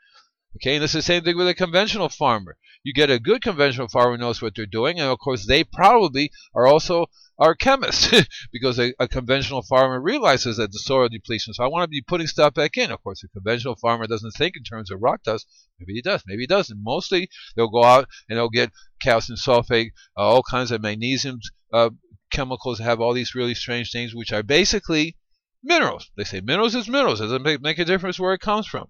Okay, 0.57 0.75
and 0.75 0.85
it's 0.85 0.93
the 0.93 1.01
same 1.01 1.25
thing 1.25 1.39
with 1.39 1.49
a 1.49 1.55
conventional 1.55 2.11
farmer. 2.11 2.59
You 2.85 2.93
get 2.93 3.09
a 3.09 3.19
good 3.19 3.41
conventional 3.41 3.89
farmer 3.89 4.13
who 4.13 4.19
knows 4.19 4.43
what 4.43 4.55
they're 4.55 4.67
doing, 4.67 5.01
and 5.01 5.09
of 5.09 5.19
course 5.19 5.47
they 5.47 5.65
probably 5.65 6.31
are 6.55 6.67
also 6.67 7.07
our 7.39 7.55
chemists 7.55 8.11
because 8.53 8.79
a, 8.79 8.93
a, 8.99 9.09
conventional 9.09 9.63
farmer 9.63 9.99
realizes 9.99 10.59
that 10.59 10.71
the 10.71 10.79
soil 10.79 11.09
depletion. 11.09 11.55
So 11.55 11.65
I 11.65 11.69
want 11.69 11.85
to 11.85 11.89
be 11.89 12.03
putting 12.03 12.27
stuff 12.27 12.53
back 12.53 12.77
in. 12.77 12.91
Of 12.91 13.03
course, 13.03 13.25
a 13.25 13.29
conventional 13.29 13.77
farmer 13.77 14.07
doesn't 14.07 14.33
think 14.33 14.55
in 14.55 14.63
terms 14.63 14.91
of 14.91 15.01
rock 15.01 15.23
dust. 15.23 15.47
Maybe 15.81 15.95
he 15.95 16.03
does. 16.03 16.23
Maybe 16.27 16.43
he 16.43 16.47
doesn't. 16.47 16.83
Mostly 16.83 17.31
they'll 17.57 17.71
go 17.71 17.85
out 17.85 18.07
and 18.29 18.37
they'll 18.37 18.51
get 18.51 18.73
calcium 19.01 19.39
sulfate, 19.39 19.93
uh, 20.19 20.21
all 20.21 20.43
kinds 20.43 20.71
of 20.71 20.83
magnesium 20.83 21.41
uh, 21.73 21.91
chemicals 22.31 22.79
have 22.79 23.01
all 23.01 23.15
these 23.15 23.35
really 23.35 23.55
strange 23.55 23.91
things, 23.91 24.15
which 24.15 24.33
are 24.33 24.43
basically 24.43 25.17
minerals. 25.63 26.11
They 26.17 26.25
say 26.25 26.43
minerals 26.43 26.75
is 26.75 26.89
minerals. 26.89 27.23
It 27.23 27.25
doesn't 27.25 27.43
make, 27.43 27.63
make 27.63 27.79
a 27.79 27.87
difference 27.87 28.21
where 28.21 28.35
it 28.35 28.41
comes 28.41 28.67
from 28.67 28.89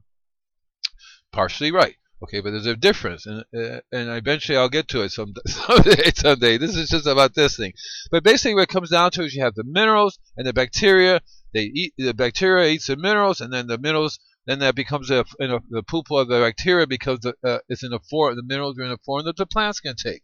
partially 1.33 1.73
right. 1.73 1.97
Okay, 2.23 2.41
but 2.41 2.53
there's 2.53 2.67
a 2.67 2.77
difference, 2.77 3.27
and 3.27 3.41
uh, 3.53 3.81
and 3.91 4.09
eventually 4.09 4.57
I'll 4.57 4.69
get 4.69 4.87
to 4.89 5.03
it 5.03 5.11
some, 5.11 5.35
someday. 5.47 6.13
Someday. 6.15 6.57
This 6.57 6.77
is 6.77 6.89
just 6.89 7.07
about 7.07 7.35
this 7.35 7.57
thing. 7.57 7.73
But 8.13 8.23
basically, 8.23 8.55
what 8.55 8.65
it 8.65 8.69
comes 8.69 8.91
down 8.91 9.11
to 9.13 9.23
is 9.23 9.35
you 9.35 9.43
have 9.43 9.57
the 9.57 9.65
minerals 9.65 10.21
and 10.37 10.47
the 10.47 10.53
bacteria. 10.53 11.21
They 11.53 11.65
eat 11.65 11.95
the 11.99 12.15
bacteria 12.15 12.71
eats 12.71 12.87
the 12.87 12.97
minerals, 12.97 13.41
and 13.41 13.53
then 13.53 13.67
the 13.67 13.77
minerals 13.77 14.21
then 14.47 14.61
that 14.61 14.75
becomes 14.75 15.11
a, 15.11 15.21
a 15.41 15.61
the 15.71 15.83
pulpa 15.83 16.15
of 16.15 16.29
the 16.29 16.41
bacteria 16.41 16.87
because 16.87 17.21
the, 17.21 17.35
uh, 17.45 17.59
it's 17.69 17.83
in 17.85 17.93
a 17.93 17.99
form 17.99 18.37
the 18.37 18.43
minerals 18.43 18.79
are 18.79 18.85
in 18.85 18.91
a 18.93 18.99
form 18.99 19.25
that 19.25 19.37
the 19.37 19.47
plants 19.47 19.81
can 19.81 19.97
take. 19.97 20.23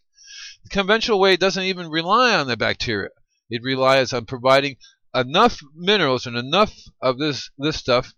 The 0.64 0.70
conventional 0.70 1.20
way 1.20 1.36
doesn't 1.36 1.62
even 1.62 1.88
rely 1.88 2.34
on 2.34 2.46
the 2.46 2.56
bacteria. 2.56 3.10
It 3.50 3.62
relies 3.62 4.12
on 4.12 4.26
providing 4.26 4.76
enough 5.14 5.60
minerals 5.74 6.26
and 6.26 6.36
enough 6.36 6.74
of 7.00 7.18
this 7.18 7.50
this 7.58 7.76
stuff 7.76 8.12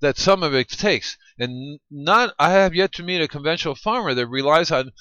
that 0.00 0.18
some 0.18 0.42
of 0.42 0.54
it 0.54 0.68
takes. 0.68 1.16
And 1.42 1.80
not 1.90 2.36
I 2.38 2.50
have 2.50 2.72
yet 2.72 2.92
to 2.92 3.02
meet 3.02 3.20
a 3.20 3.26
conventional 3.26 3.74
farmer 3.74 4.14
that 4.14 4.28
relies 4.28 4.70
on 4.70 4.92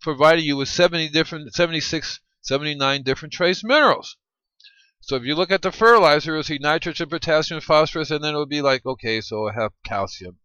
providing 0.00 0.46
you 0.46 0.56
with 0.56 0.70
70 0.70 1.10
different 1.10 1.52
76 1.54 2.20
79 2.40 3.02
different 3.02 3.34
trace 3.34 3.62
minerals. 3.62 4.16
So 5.02 5.16
if 5.16 5.24
you 5.24 5.34
look 5.34 5.50
at 5.50 5.60
the 5.60 5.70
fertilizer, 5.70 6.32
you'll 6.32 6.42
see 6.42 6.56
nitrogen, 6.58 7.10
potassium, 7.10 7.60
phosphorus, 7.60 8.10
and 8.10 8.24
then 8.24 8.30
it'll 8.30 8.46
be 8.46 8.62
like, 8.62 8.86
okay, 8.86 9.20
so 9.20 9.46
I 9.46 9.52
have 9.52 9.72
calcium. 9.84 10.38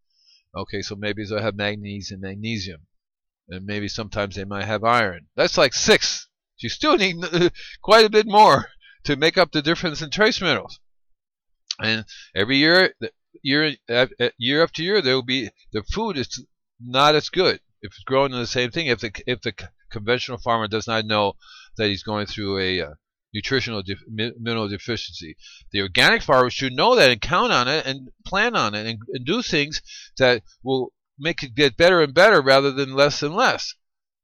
Okay, 0.53 0.81
so 0.81 0.97
maybe 0.97 1.23
I 1.33 1.41
have 1.41 1.55
manganese 1.55 2.11
and 2.11 2.19
magnesium. 2.19 2.87
And 3.47 3.65
maybe 3.65 3.87
sometimes 3.87 4.35
they 4.35 4.43
might 4.43 4.65
have 4.65 4.83
iron. 4.83 5.27
That's 5.37 5.57
like 5.57 5.73
six. 5.73 6.27
You 6.57 6.67
still 6.67 6.97
need 6.97 7.23
quite 7.81 8.03
a 8.03 8.09
bit 8.09 8.25
more 8.27 8.71
to 9.05 9.15
make 9.15 9.37
up 9.37 9.53
the 9.53 9.61
difference 9.61 10.01
in 10.01 10.09
trace 10.09 10.41
minerals. 10.41 10.81
And 11.79 12.03
every 12.35 12.57
year, 12.57 12.93
year 13.41 13.75
year 14.37 14.63
after 14.63 14.81
year, 14.81 15.01
there 15.01 15.15
will 15.15 15.23
be 15.23 15.49
the 15.71 15.83
food 15.83 16.17
is 16.17 16.45
not 16.79 17.15
as 17.15 17.29
good 17.29 17.59
if 17.81 17.93
it's 17.93 18.03
growing 18.03 18.33
in 18.33 18.39
the 18.39 18.47
same 18.47 18.71
thing. 18.71 18.87
If 18.87 18.99
the 18.99 19.11
if 19.27 19.41
the 19.41 19.53
conventional 19.91 20.37
farmer 20.37 20.67
does 20.67 20.87
not 20.87 21.05
know 21.05 21.33
that 21.77 21.87
he's 21.87 22.03
going 22.03 22.25
through 22.25 22.59
a 22.59 22.81
uh, 22.81 22.93
nutritional 23.33 23.83
mineral 24.07 24.67
deficiency, 24.67 25.35
the 25.71 25.81
organic 25.81 26.21
farmer 26.21 26.49
should 26.49 26.73
know 26.73 26.95
that 26.95 27.11
and 27.11 27.21
count 27.21 27.51
on 27.51 27.67
it 27.67 27.85
and 27.85 28.09
plan 28.25 28.55
on 28.55 28.73
it 28.73 28.87
and, 28.87 28.99
and 29.13 29.25
do 29.25 29.41
things 29.41 29.81
that 30.17 30.43
will 30.63 30.91
make 31.19 31.43
it 31.43 31.55
get 31.55 31.77
better 31.77 32.01
and 32.01 32.13
better 32.13 32.41
rather 32.41 32.71
than 32.71 32.93
less 32.93 33.21
and 33.23 33.35
less. 33.35 33.75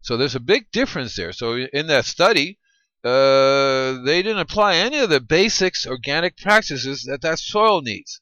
So 0.02 0.18
there's 0.18 0.36
a 0.36 0.40
big 0.40 0.72
difference 0.72 1.16
there. 1.16 1.32
So 1.32 1.56
in 1.56 1.88
that 1.88 2.06
study, 2.06 2.58
uh, 3.04 4.02
they 4.04 4.22
didn't 4.22 4.40
apply 4.40 4.76
any 4.76 5.00
of 5.00 5.10
the 5.10 5.20
basics 5.20 5.86
organic 5.86 6.38
practices 6.38 7.04
that 7.04 7.22
that 7.22 7.40
soil 7.40 7.82
needs 7.82 8.22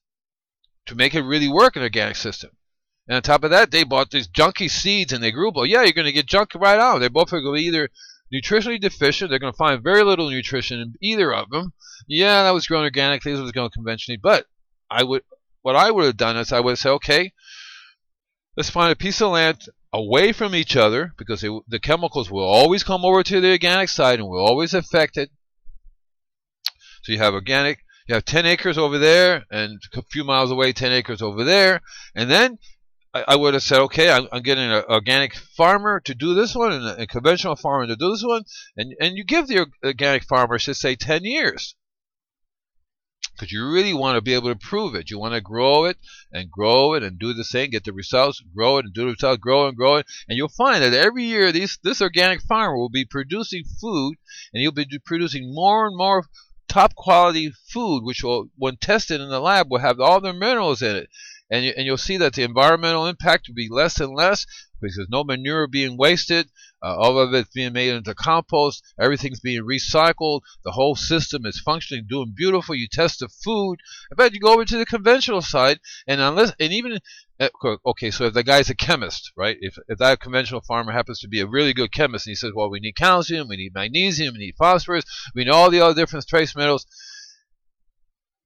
to 0.90 0.96
make 0.96 1.16
it 1.16 1.22
really 1.22 1.48
work 1.48 1.76
in 1.76 1.84
organic 1.84 2.16
system. 2.16 2.52
And 3.08 3.16
on 3.16 3.22
top 3.22 3.44
of 3.44 3.52
that, 3.52 3.72
they 3.72 3.84
bought 3.84 4.12
these 4.12 4.28
junky 4.28 4.70
seeds 4.70 5.14
and 5.14 5.24
they 5.24 5.32
grew. 5.32 5.52
Well, 5.54 5.66
yeah, 5.66 5.84
you're 5.84 5.94
going 5.94 6.06
to 6.06 6.12
get 6.12 6.26
junk 6.26 6.54
right 6.56 6.80
out. 6.80 7.00
They're 7.00 7.10
both 7.10 7.32
going 7.32 7.44
to 7.44 7.54
be 7.54 7.62
either 7.62 7.90
nutritionally 8.34 8.80
deficient. 8.80 9.30
They're 9.30 9.40
going 9.40 9.54
to 9.54 9.58
find 9.58 9.82
very 9.82 10.04
little 10.04 10.30
nutrition 10.30 10.80
in 10.80 10.94
either 11.02 11.34
of 11.34 11.50
them. 11.50 11.74
Yeah, 12.08 12.44
that 12.44 12.54
was 12.54 12.68
grown 12.68 12.84
organically. 12.84 13.32
This 13.32 13.42
was 13.42 13.52
grown 13.52 13.70
conventionally. 13.70 14.20
But 14.22 14.46
I 14.92 15.04
would, 15.04 15.24
what 15.62 15.76
I 15.76 15.92
would 15.92 16.06
have 16.06 16.18
done 16.18 16.38
is 16.38 16.52
I 16.52 16.60
would 16.60 16.78
say, 16.78 16.90
okay, 16.90 17.34
let's 18.58 18.70
find 18.70 18.92
a 18.92 18.96
piece 18.96 19.22
of 19.22 19.32
land 19.32 19.66
away 19.94 20.32
from 20.32 20.54
each 20.54 20.76
other 20.76 21.14
because 21.18 21.42
they, 21.42 21.50
the 21.68 21.80
chemicals 21.80 22.30
will 22.30 22.44
always 22.44 22.84
come 22.84 23.06
over 23.06 23.24
to 23.24 23.42
the 23.42 23.52
organic 23.52 23.90
side 23.90 24.20
and 24.20 24.28
will 24.28 24.46
always 24.46 24.74
affect 24.74 25.18
it. 25.18 25.32
So 27.04 27.12
you 27.12 27.20
have 27.20 27.34
organic, 27.34 27.80
you 28.10 28.16
have 28.16 28.26
10 28.26 28.48
acres 28.48 28.80
over 28.80 28.98
there 28.98 29.46
and 29.52 29.80
a 29.96 30.02
few 30.02 30.24
miles 30.24 30.50
away 30.50 30.74
10 30.74 30.92
acres 30.92 31.22
over 31.22 31.44
there. 31.44 31.80
And 32.16 32.28
then 32.28 32.58
I, 33.14 33.24
I 33.28 33.36
would 33.36 33.54
have 33.54 33.62
said 33.62 33.82
okay 33.82 34.10
I'm, 34.10 34.28
I'm 34.32 34.42
getting 34.42 34.64
an 34.64 34.84
organic 34.90 35.36
farmer 35.36 36.00
to 36.06 36.16
do 36.16 36.34
this 36.34 36.56
one 36.56 36.72
and 36.72 36.86
a, 36.86 37.04
a, 37.04 37.08
conventional 37.08 37.56
farmer 37.56 37.86
to 37.86 37.96
do 37.96 38.10
this 38.10 38.24
one. 38.24 38.42
And, 38.76 38.96
and 39.00 39.16
you 39.16 39.24
give 39.24 39.46
the 39.46 39.68
organic 39.86 40.24
farmer 40.24 40.58
just 40.58 40.82
say 40.82 40.96
10 40.96 41.24
years. 41.24 41.76
Because 43.36 43.52
you 43.52 43.72
really 43.72 43.94
want 43.94 44.16
to 44.16 44.22
be 44.22 44.34
able 44.34 44.52
to 44.52 44.60
prove 44.60 44.96
it. 44.96 45.12
You 45.12 45.20
want 45.20 45.36
to 45.36 45.42
grow 45.42 45.86
it 45.86 45.98
and 46.32 46.50
grow 46.50 46.96
it 46.96 47.04
and 47.04 47.20
do 47.20 47.34
the 47.34 47.44
same, 47.44 47.70
get 47.70 47.84
the 47.84 47.94
results, 47.94 48.42
grow 48.56 48.80
it 48.80 48.86
and 48.86 48.94
do 48.94 49.02
the 49.02 49.12
results, 49.12 49.40
grow 49.40 49.68
and 49.68 49.78
grow 49.78 49.98
it, 49.98 50.08
and 50.28 50.36
you'll 50.36 50.50
find 50.50 50.84
that 50.84 50.94
every 50.94 51.26
year 51.26 51.52
these 51.52 51.78
this 51.84 52.02
organic 52.02 52.42
farmer 52.42 52.76
will 52.76 52.90
be 52.90 53.06
producing 53.06 53.64
food, 53.80 54.16
and 54.52 54.62
he'll 54.62 54.72
be 54.72 54.88
producing 55.06 55.54
more 55.54 55.86
and 55.86 55.96
more 55.96 56.24
top 56.70 56.96
quality 56.96 57.52
food, 57.74 58.04
which 58.04 58.24
will, 58.24 58.50
when 58.56 58.78
tested 58.78 59.20
in 59.20 59.30
the 59.30 59.40
lab, 59.40 59.70
will 59.70 59.80
have 59.80 60.00
all 60.00 60.22
the 60.22 60.34
minerals 60.34 60.82
in 60.82 60.96
it. 60.96 61.10
And, 61.52 61.66
you, 61.66 61.74
and 61.76 61.86
you'll 61.86 61.98
see 61.98 62.18
that 62.18 62.34
the 62.34 62.44
environmental 62.44 63.08
impact 63.08 63.48
will 63.48 63.56
be 63.56 63.70
less 63.70 64.00
and 64.00 64.14
less 64.14 64.46
because 64.82 65.08
no 65.10 65.24
manure 65.24 65.68
being 65.68 65.98
wasted. 65.98 66.50
Uh, 66.82 66.96
all 66.96 67.20
of 67.20 67.34
it's 67.34 67.50
being 67.50 67.74
made 67.74 67.94
into 67.94 68.14
compost. 68.14 68.84
Everything's 69.00 69.40
being 69.40 69.64
recycled. 69.64 70.42
The 70.64 70.72
whole 70.72 70.96
system 70.96 71.46
is 71.46 71.60
functioning, 71.60 72.06
doing 72.08 72.34
beautiful. 72.36 72.76
You 72.76 72.88
test 72.88 73.20
the 73.20 73.28
food. 73.28 73.80
I 74.12 74.16
bet 74.16 74.34
you 74.34 74.40
go 74.40 74.54
over 74.54 74.64
to 74.64 74.78
the 74.78 74.86
conventional 74.86 75.42
side, 75.42 75.80
and 76.08 76.22
unless, 76.22 76.54
and 76.60 76.72
even 76.72 77.00
Eh, 77.40 77.50
okay, 77.86 78.12
so 78.12 78.26
if 78.26 78.34
the 78.34 78.44
guy's 78.44 78.70
a 78.70 78.76
chemist, 78.76 79.32
right? 79.38 79.58
If 79.62 79.78
if 79.88 79.98
that 80.00 80.20
conventional 80.20 80.62
farmer 80.62 80.92
happens 80.92 81.20
to 81.20 81.28
be 81.28 81.40
a 81.40 81.48
really 81.48 81.74
good 81.74 81.94
chemist, 81.94 82.28
and 82.28 82.32
he 82.32 82.36
says, 82.36 82.52
well, 82.54 82.70
we 82.70 82.80
need 82.80 82.98
calcium, 82.98 83.48
we 83.48 83.58
need 83.58 83.74
magnesium, 83.74 84.34
we 84.34 84.46
need 84.46 84.56
phosphorus, 84.58 85.06
we 85.34 85.46
need 85.46 85.52
all 85.52 85.70
the 85.70 85.80
other 85.82 86.02
different 86.02 86.28
trace 86.28 86.56
metals 86.56 86.86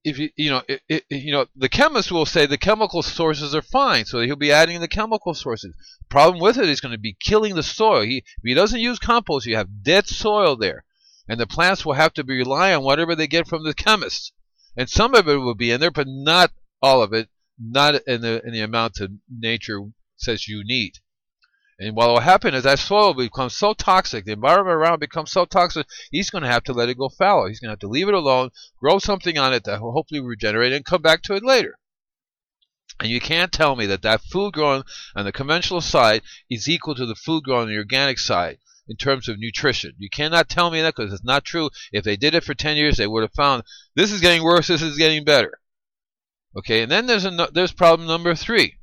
if 0.04 0.18
you 0.18 0.28
you 0.36 0.50
know 0.50 0.62
it, 0.68 0.82
it, 0.88 1.04
you 1.08 1.32
know 1.32 1.46
the 1.56 1.68
chemist 1.68 2.12
will 2.12 2.26
say 2.26 2.44
the 2.44 2.58
chemical 2.58 3.02
sources 3.02 3.54
are 3.54 3.62
fine, 3.62 4.04
so 4.04 4.20
he'll 4.20 4.36
be 4.36 4.52
adding 4.52 4.80
the 4.80 4.88
chemical 4.88 5.32
sources. 5.32 5.74
Problem 6.10 6.40
with 6.40 6.58
it 6.58 6.68
is 6.68 6.82
going 6.82 6.92
to 6.92 6.98
be 6.98 7.16
killing 7.18 7.54
the 7.54 7.62
soil. 7.62 8.02
He 8.02 8.18
if 8.18 8.42
he 8.44 8.54
doesn't 8.54 8.80
use 8.80 8.98
compost, 8.98 9.46
you 9.46 9.56
have 9.56 9.82
dead 9.82 10.06
soil 10.06 10.56
there, 10.56 10.84
and 11.26 11.40
the 11.40 11.46
plants 11.46 11.86
will 11.86 11.94
have 11.94 12.12
to 12.14 12.22
rely 12.22 12.74
on 12.74 12.84
whatever 12.84 13.16
they 13.16 13.26
get 13.26 13.48
from 13.48 13.64
the 13.64 13.74
chemist, 13.74 14.32
and 14.76 14.90
some 14.90 15.14
of 15.14 15.26
it 15.26 15.36
will 15.36 15.54
be 15.54 15.70
in 15.70 15.80
there, 15.80 15.90
but 15.90 16.06
not 16.06 16.52
all 16.82 17.02
of 17.02 17.14
it, 17.14 17.30
not 17.58 17.94
in 18.06 18.20
the 18.20 18.44
in 18.44 18.52
the 18.52 18.60
amount 18.60 18.94
that 18.94 19.16
nature 19.28 19.80
says 20.16 20.48
you 20.48 20.62
need. 20.64 20.98
And 21.78 21.96
what 21.96 22.08
will 22.08 22.20
happen 22.20 22.54
is 22.54 22.62
that 22.62 22.78
soil 22.78 23.14
becomes 23.14 23.56
so 23.56 23.74
toxic, 23.74 24.24
the 24.24 24.32
environment 24.32 24.76
around 24.76 25.00
becomes 25.00 25.32
so 25.32 25.44
toxic, 25.44 25.86
he's 26.12 26.30
going 26.30 26.42
to 26.42 26.50
have 26.50 26.62
to 26.64 26.72
let 26.72 26.88
it 26.88 26.98
go 26.98 27.08
fallow. 27.08 27.48
He's 27.48 27.58
going 27.58 27.68
to 27.68 27.72
have 27.72 27.80
to 27.80 27.88
leave 27.88 28.06
it 28.06 28.14
alone, 28.14 28.50
grow 28.78 29.00
something 29.00 29.38
on 29.38 29.52
it 29.52 29.64
that 29.64 29.82
will 29.82 29.92
hopefully 29.92 30.20
regenerate, 30.20 30.72
and 30.72 30.84
come 30.84 31.02
back 31.02 31.22
to 31.22 31.34
it 31.34 31.42
later. 31.42 31.78
And 33.00 33.10
you 33.10 33.20
can't 33.20 33.50
tell 33.50 33.74
me 33.74 33.86
that 33.86 34.02
that 34.02 34.22
food 34.22 34.52
grown 34.52 34.84
on 35.16 35.24
the 35.24 35.32
conventional 35.32 35.80
side 35.80 36.22
is 36.48 36.68
equal 36.68 36.94
to 36.94 37.06
the 37.06 37.16
food 37.16 37.42
grown 37.42 37.62
on 37.62 37.68
the 37.68 37.76
organic 37.76 38.20
side 38.20 38.58
in 38.86 38.96
terms 38.96 39.28
of 39.28 39.40
nutrition. 39.40 39.94
You 39.98 40.10
cannot 40.10 40.48
tell 40.48 40.70
me 40.70 40.80
that 40.80 40.94
because 40.94 41.12
it's 41.12 41.24
not 41.24 41.44
true. 41.44 41.70
If 41.92 42.04
they 42.04 42.16
did 42.16 42.34
it 42.34 42.44
for 42.44 42.54
10 42.54 42.76
years, 42.76 42.98
they 42.98 43.08
would 43.08 43.22
have 43.22 43.32
found 43.32 43.64
this 43.96 44.12
is 44.12 44.20
getting 44.20 44.44
worse, 44.44 44.68
this 44.68 44.82
is 44.82 44.96
getting 44.96 45.24
better. 45.24 45.60
Okay, 46.56 46.82
and 46.82 46.90
then 46.90 47.06
there's 47.06 47.24
a, 47.24 47.48
there's 47.52 47.72
problem 47.72 48.06
number 48.06 48.34
three. 48.34 48.78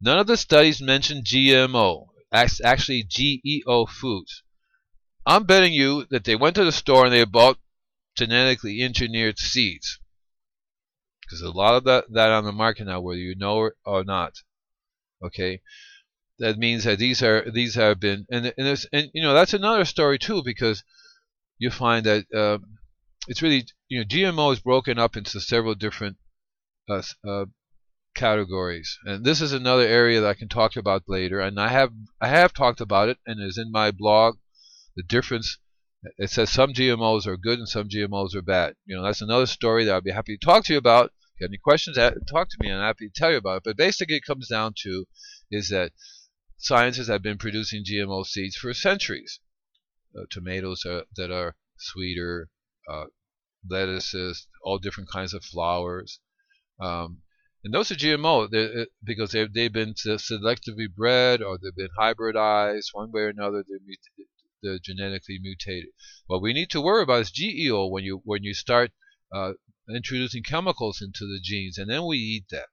None 0.00 0.18
of 0.18 0.28
the 0.28 0.36
studies 0.36 0.80
mention 0.80 1.22
GMO, 1.22 2.06
actually 2.32 3.02
GEO 3.02 3.86
foods. 3.86 4.42
I'm 5.26 5.44
betting 5.44 5.72
you 5.72 6.06
that 6.10 6.24
they 6.24 6.36
went 6.36 6.54
to 6.56 6.64
the 6.64 6.72
store 6.72 7.04
and 7.04 7.12
they 7.12 7.24
bought 7.24 7.58
genetically 8.16 8.80
engineered 8.80 9.38
seeds. 9.38 9.98
Because 11.20 11.40
a 11.40 11.50
lot 11.50 11.74
of 11.74 11.84
that, 11.84 12.04
that 12.12 12.30
on 12.30 12.44
the 12.44 12.52
market 12.52 12.86
now, 12.86 13.00
whether 13.00 13.18
you 13.18 13.34
know 13.34 13.70
or 13.84 14.04
not. 14.04 14.34
Okay, 15.22 15.60
that 16.38 16.56
means 16.56 16.84
that 16.84 16.98
these 16.98 17.22
are 17.22 17.50
these 17.50 17.74
have 17.74 17.98
been 17.98 18.24
and 18.30 18.54
and, 18.56 18.86
and 18.92 19.10
you 19.12 19.20
know 19.20 19.34
that's 19.34 19.52
another 19.52 19.84
story 19.84 20.18
too 20.18 20.42
because 20.44 20.84
you 21.58 21.70
find 21.70 22.06
that 22.06 22.24
uh, 22.32 22.58
it's 23.26 23.42
really 23.42 23.66
you 23.88 23.98
know 23.98 24.04
GMO 24.04 24.52
is 24.52 24.60
broken 24.60 24.98
up 24.98 25.16
into 25.16 25.40
several 25.40 25.74
different 25.74 26.16
uh, 26.88 27.02
uh, 27.26 27.46
categories. 28.14 28.98
And 29.04 29.24
this 29.24 29.40
is 29.40 29.52
another 29.52 29.86
area 29.86 30.20
that 30.20 30.28
I 30.28 30.34
can 30.34 30.48
talk 30.48 30.76
about 30.76 31.04
later. 31.08 31.40
And 31.40 31.60
I 31.60 31.68
have 31.68 31.92
I 32.20 32.28
have 32.28 32.52
talked 32.52 32.80
about 32.80 33.08
it, 33.08 33.18
and 33.26 33.40
it's 33.40 33.58
in 33.58 33.70
my 33.70 33.90
blog. 33.90 34.38
The 34.96 35.02
difference. 35.02 35.58
It 36.16 36.30
says 36.30 36.50
some 36.50 36.72
GMOs 36.72 37.26
are 37.26 37.36
good 37.36 37.58
and 37.58 37.68
some 37.68 37.88
GMOs 37.88 38.34
are 38.34 38.42
bad. 38.42 38.74
You 38.86 38.96
know, 38.96 39.02
that's 39.02 39.20
another 39.20 39.46
story 39.46 39.84
that 39.84 39.96
I'd 39.96 40.04
be 40.04 40.12
happy 40.12 40.36
to 40.36 40.46
talk 40.46 40.64
to 40.64 40.72
you 40.72 40.78
about. 40.78 41.06
If 41.06 41.40
you 41.40 41.44
have 41.44 41.50
any 41.50 41.58
questions, 41.58 41.96
talk 41.96 42.48
to 42.48 42.56
me, 42.60 42.68
and 42.68 42.78
I'm 42.78 42.86
happy 42.86 43.08
to 43.08 43.14
tell 43.14 43.32
you 43.32 43.36
about 43.36 43.58
it. 43.58 43.62
But 43.64 43.76
basically, 43.76 44.16
it 44.16 44.24
comes 44.24 44.48
down 44.48 44.74
to 44.82 45.06
is 45.50 45.68
that 45.70 45.92
scientists 46.58 47.08
have 47.08 47.22
been 47.22 47.38
producing 47.38 47.84
GMO 47.84 48.24
seeds 48.26 48.56
for 48.56 48.74
centuries. 48.74 49.40
Uh, 50.16 50.24
tomatoes 50.30 50.84
are, 50.84 51.04
that 51.16 51.30
are 51.30 51.56
sweeter, 51.78 52.48
uh, 52.88 53.06
lettuces, 53.68 54.46
all 54.62 54.78
different 54.78 55.10
kinds 55.10 55.34
of 55.34 55.44
flowers. 55.44 56.20
Um, 56.80 57.22
and 57.64 57.74
those 57.74 57.90
are 57.90 57.96
GMO 57.96 58.46
uh, 58.54 58.84
because 59.02 59.32
they've, 59.32 59.52
they've 59.52 59.72
been 59.72 59.94
selectively 59.94 60.86
bred 60.94 61.42
or 61.42 61.58
they've 61.58 61.74
been 61.74 61.88
hybridized 61.98 62.90
one 62.92 63.10
way 63.10 63.22
or 63.22 63.28
another. 63.28 63.64
They're, 63.68 63.80
they're 64.62 64.78
genetically 64.78 65.38
mutated. 65.40 65.90
What 66.26 66.40
we 66.40 66.52
need 66.52 66.70
to 66.70 66.80
worry 66.80 67.02
about 67.02 67.22
is 67.22 67.30
GEO 67.30 67.88
when 67.88 68.04
you 68.04 68.22
when 68.24 68.42
you 68.44 68.54
start 68.54 68.92
uh, 69.32 69.54
introducing 69.88 70.42
chemicals 70.42 71.02
into 71.02 71.26
the 71.26 71.40
genes, 71.42 71.78
and 71.78 71.90
then 71.90 72.06
we 72.06 72.18
eat 72.18 72.46
that. 72.50 72.68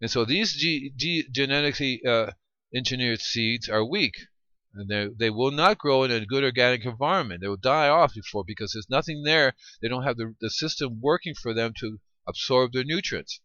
And 0.00 0.10
so 0.10 0.24
these 0.24 0.54
G, 0.54 0.92
G, 0.96 1.26
genetically 1.30 2.02
uh, 2.04 2.32
engineered 2.74 3.20
seeds 3.20 3.68
are 3.68 3.84
weak, 3.84 4.14
and 4.74 4.88
they 4.88 5.08
they 5.08 5.30
will 5.30 5.50
not 5.50 5.78
grow 5.78 6.04
in 6.04 6.10
a 6.10 6.24
good 6.24 6.44
organic 6.44 6.84
environment. 6.84 7.42
They 7.42 7.48
will 7.48 7.56
die 7.56 7.88
off 7.88 8.14
before 8.14 8.44
because 8.46 8.72
there's 8.72 8.88
nothing 8.88 9.24
there. 9.24 9.54
They 9.82 9.88
don't 9.88 10.04
have 10.04 10.16
the, 10.16 10.34
the 10.40 10.50
system 10.50 11.00
working 11.00 11.34
for 11.34 11.52
them 11.52 11.74
to 11.80 12.00
absorb 12.26 12.72
their 12.72 12.84
nutrients. 12.84 13.40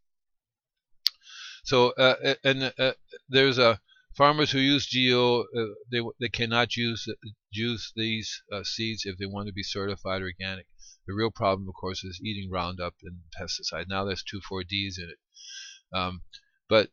So 1.64 1.92
uh, 1.92 2.36
and 2.44 2.74
uh, 2.78 2.94
there's 3.28 3.58
a 3.58 3.80
farmers 4.16 4.52
who 4.52 4.60
use 4.60 4.86
GEO 4.86 5.42
uh, 5.42 5.74
they 5.92 6.02
they 6.20 6.30
cannot 6.30 6.78
use 6.78 7.08
use 7.52 7.92
these 7.96 8.44
uh, 8.52 8.64
seeds 8.64 9.06
if 9.06 9.18
they 9.18 9.26
want 9.26 9.48
to 9.48 9.54
be 9.54 9.64
certified 9.64 10.22
organic. 10.22 10.68
The 11.08 11.14
real 11.14 11.32
problem, 11.32 11.68
of 11.68 11.76
course, 11.76 12.04
is 12.04 12.22
eating 12.24 12.50
Roundup 12.52 12.96
and 13.04 13.22
pesticide. 13.40 13.88
Now 13.88 14.06
there's 14.06 14.24
2,4-Ds 14.24 14.98
in 14.98 15.10
it. 15.10 15.20
Um, 15.94 16.24
but 16.68 16.90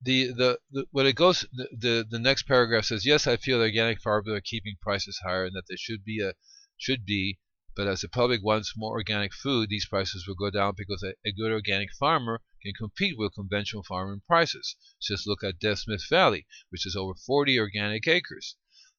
the, 0.00 0.32
the, 0.32 0.58
the 0.70 0.86
when 0.90 1.06
it 1.06 1.16
goes 1.16 1.46
the, 1.52 1.68
the, 1.76 2.06
the 2.08 2.18
next 2.18 2.44
paragraph 2.44 2.84
says 2.84 3.06
yes 3.06 3.26
I 3.26 3.36
feel 3.36 3.60
organic 3.60 4.00
farmers 4.00 4.32
are 4.34 4.40
keeping 4.40 4.76
prices 4.80 5.20
higher 5.24 5.46
and 5.46 5.54
that 5.54 5.64
there 5.68 5.78
should 5.78 6.04
be 6.04 6.22
a 6.22 6.34
should 6.76 7.04
be 7.04 7.38
but 7.76 7.86
as 7.86 8.00
the 8.00 8.08
public 8.08 8.42
wants 8.42 8.72
more 8.76 8.92
organic 8.92 9.32
food 9.32 9.68
these 9.68 9.86
prices 9.86 10.26
will 10.26 10.34
go 10.34 10.50
down 10.50 10.74
because 10.76 11.02
a, 11.02 11.14
a 11.28 11.32
good 11.32 11.52
organic 11.52 11.92
farmer 11.92 12.42
can 12.62 12.72
compete 12.72 13.16
with 13.16 13.34
conventional 13.34 13.84
farming 13.84 14.22
prices 14.26 14.74
just 15.00 15.26
look 15.26 15.44
at 15.44 15.58
Deaf 15.58 15.78
Smith 15.78 16.04
Valley 16.08 16.46
which 16.70 16.84
is 16.86 16.96
over 16.96 17.14
40 17.14 17.58
organic 17.60 18.08
acres 18.08 18.56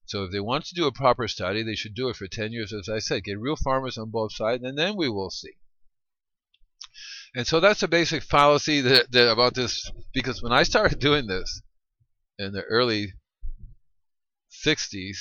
so 0.08 0.24
if 0.24 0.32
they 0.32 0.40
want 0.40 0.64
to 0.66 0.74
do 0.74 0.88
a 0.88 0.92
proper 0.92 1.28
study, 1.28 1.64
they 1.64 1.76
should 1.76 1.94
do 1.94 2.08
it 2.08 2.16
for 2.16 2.28
10 2.28 2.54
years, 2.54 2.72
as 2.72 2.88
I 2.88 3.00
said. 3.00 3.26
Get 3.26 3.40
real 3.40 3.58
farmers 3.58 3.98
on 3.98 4.10
both 4.10 4.34
sides, 4.34 4.64
and 4.64 4.78
then 4.78 4.96
we 4.96 5.10
will 5.10 5.30
see. 5.30 5.58
And 7.36 7.46
so 7.46 7.60
that's 7.60 7.84
a 7.84 7.90
basic 7.90 8.24
fallacy 8.24 8.80
that, 8.82 9.12
that 9.12 9.30
about 9.30 9.54
this, 9.54 9.92
because 10.14 10.42
when 10.42 10.54
I 10.54 10.64
started 10.64 11.00
doing 11.00 11.28
this 11.28 11.62
in 12.40 12.54
the 12.54 12.64
early 12.64 13.16
60s, 14.66 15.18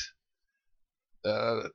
uh, 1.25 1.69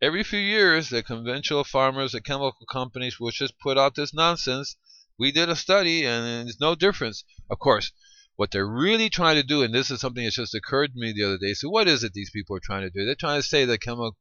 every 0.00 0.22
few 0.22 0.38
years 0.38 0.88
the 0.88 1.02
conventional 1.02 1.64
farmers, 1.64 2.12
the 2.12 2.20
chemical 2.20 2.66
companies 2.70 3.18
will 3.18 3.30
just 3.30 3.58
put 3.58 3.78
out 3.78 3.94
this 3.94 4.14
nonsense. 4.14 4.76
We 5.18 5.32
did 5.32 5.48
a 5.48 5.56
study, 5.56 6.04
and 6.04 6.46
there's 6.46 6.60
no 6.60 6.74
difference. 6.74 7.24
Of 7.50 7.58
course, 7.58 7.92
what 8.36 8.52
they're 8.52 8.68
really 8.68 9.10
trying 9.10 9.34
to 9.34 9.42
do, 9.42 9.62
and 9.62 9.74
this 9.74 9.90
is 9.90 10.00
something 10.00 10.24
that 10.24 10.32
just 10.32 10.54
occurred 10.54 10.92
to 10.92 11.00
me 11.00 11.12
the 11.12 11.24
other 11.24 11.38
day. 11.38 11.54
So, 11.54 11.68
what 11.68 11.88
is 11.88 12.04
it 12.04 12.12
these 12.12 12.30
people 12.30 12.56
are 12.56 12.60
trying 12.60 12.82
to 12.82 12.90
do? 12.90 13.04
They're 13.04 13.16
trying 13.16 13.40
to 13.40 13.46
say 13.46 13.64
that 13.64 13.80
chemical, 13.80 14.16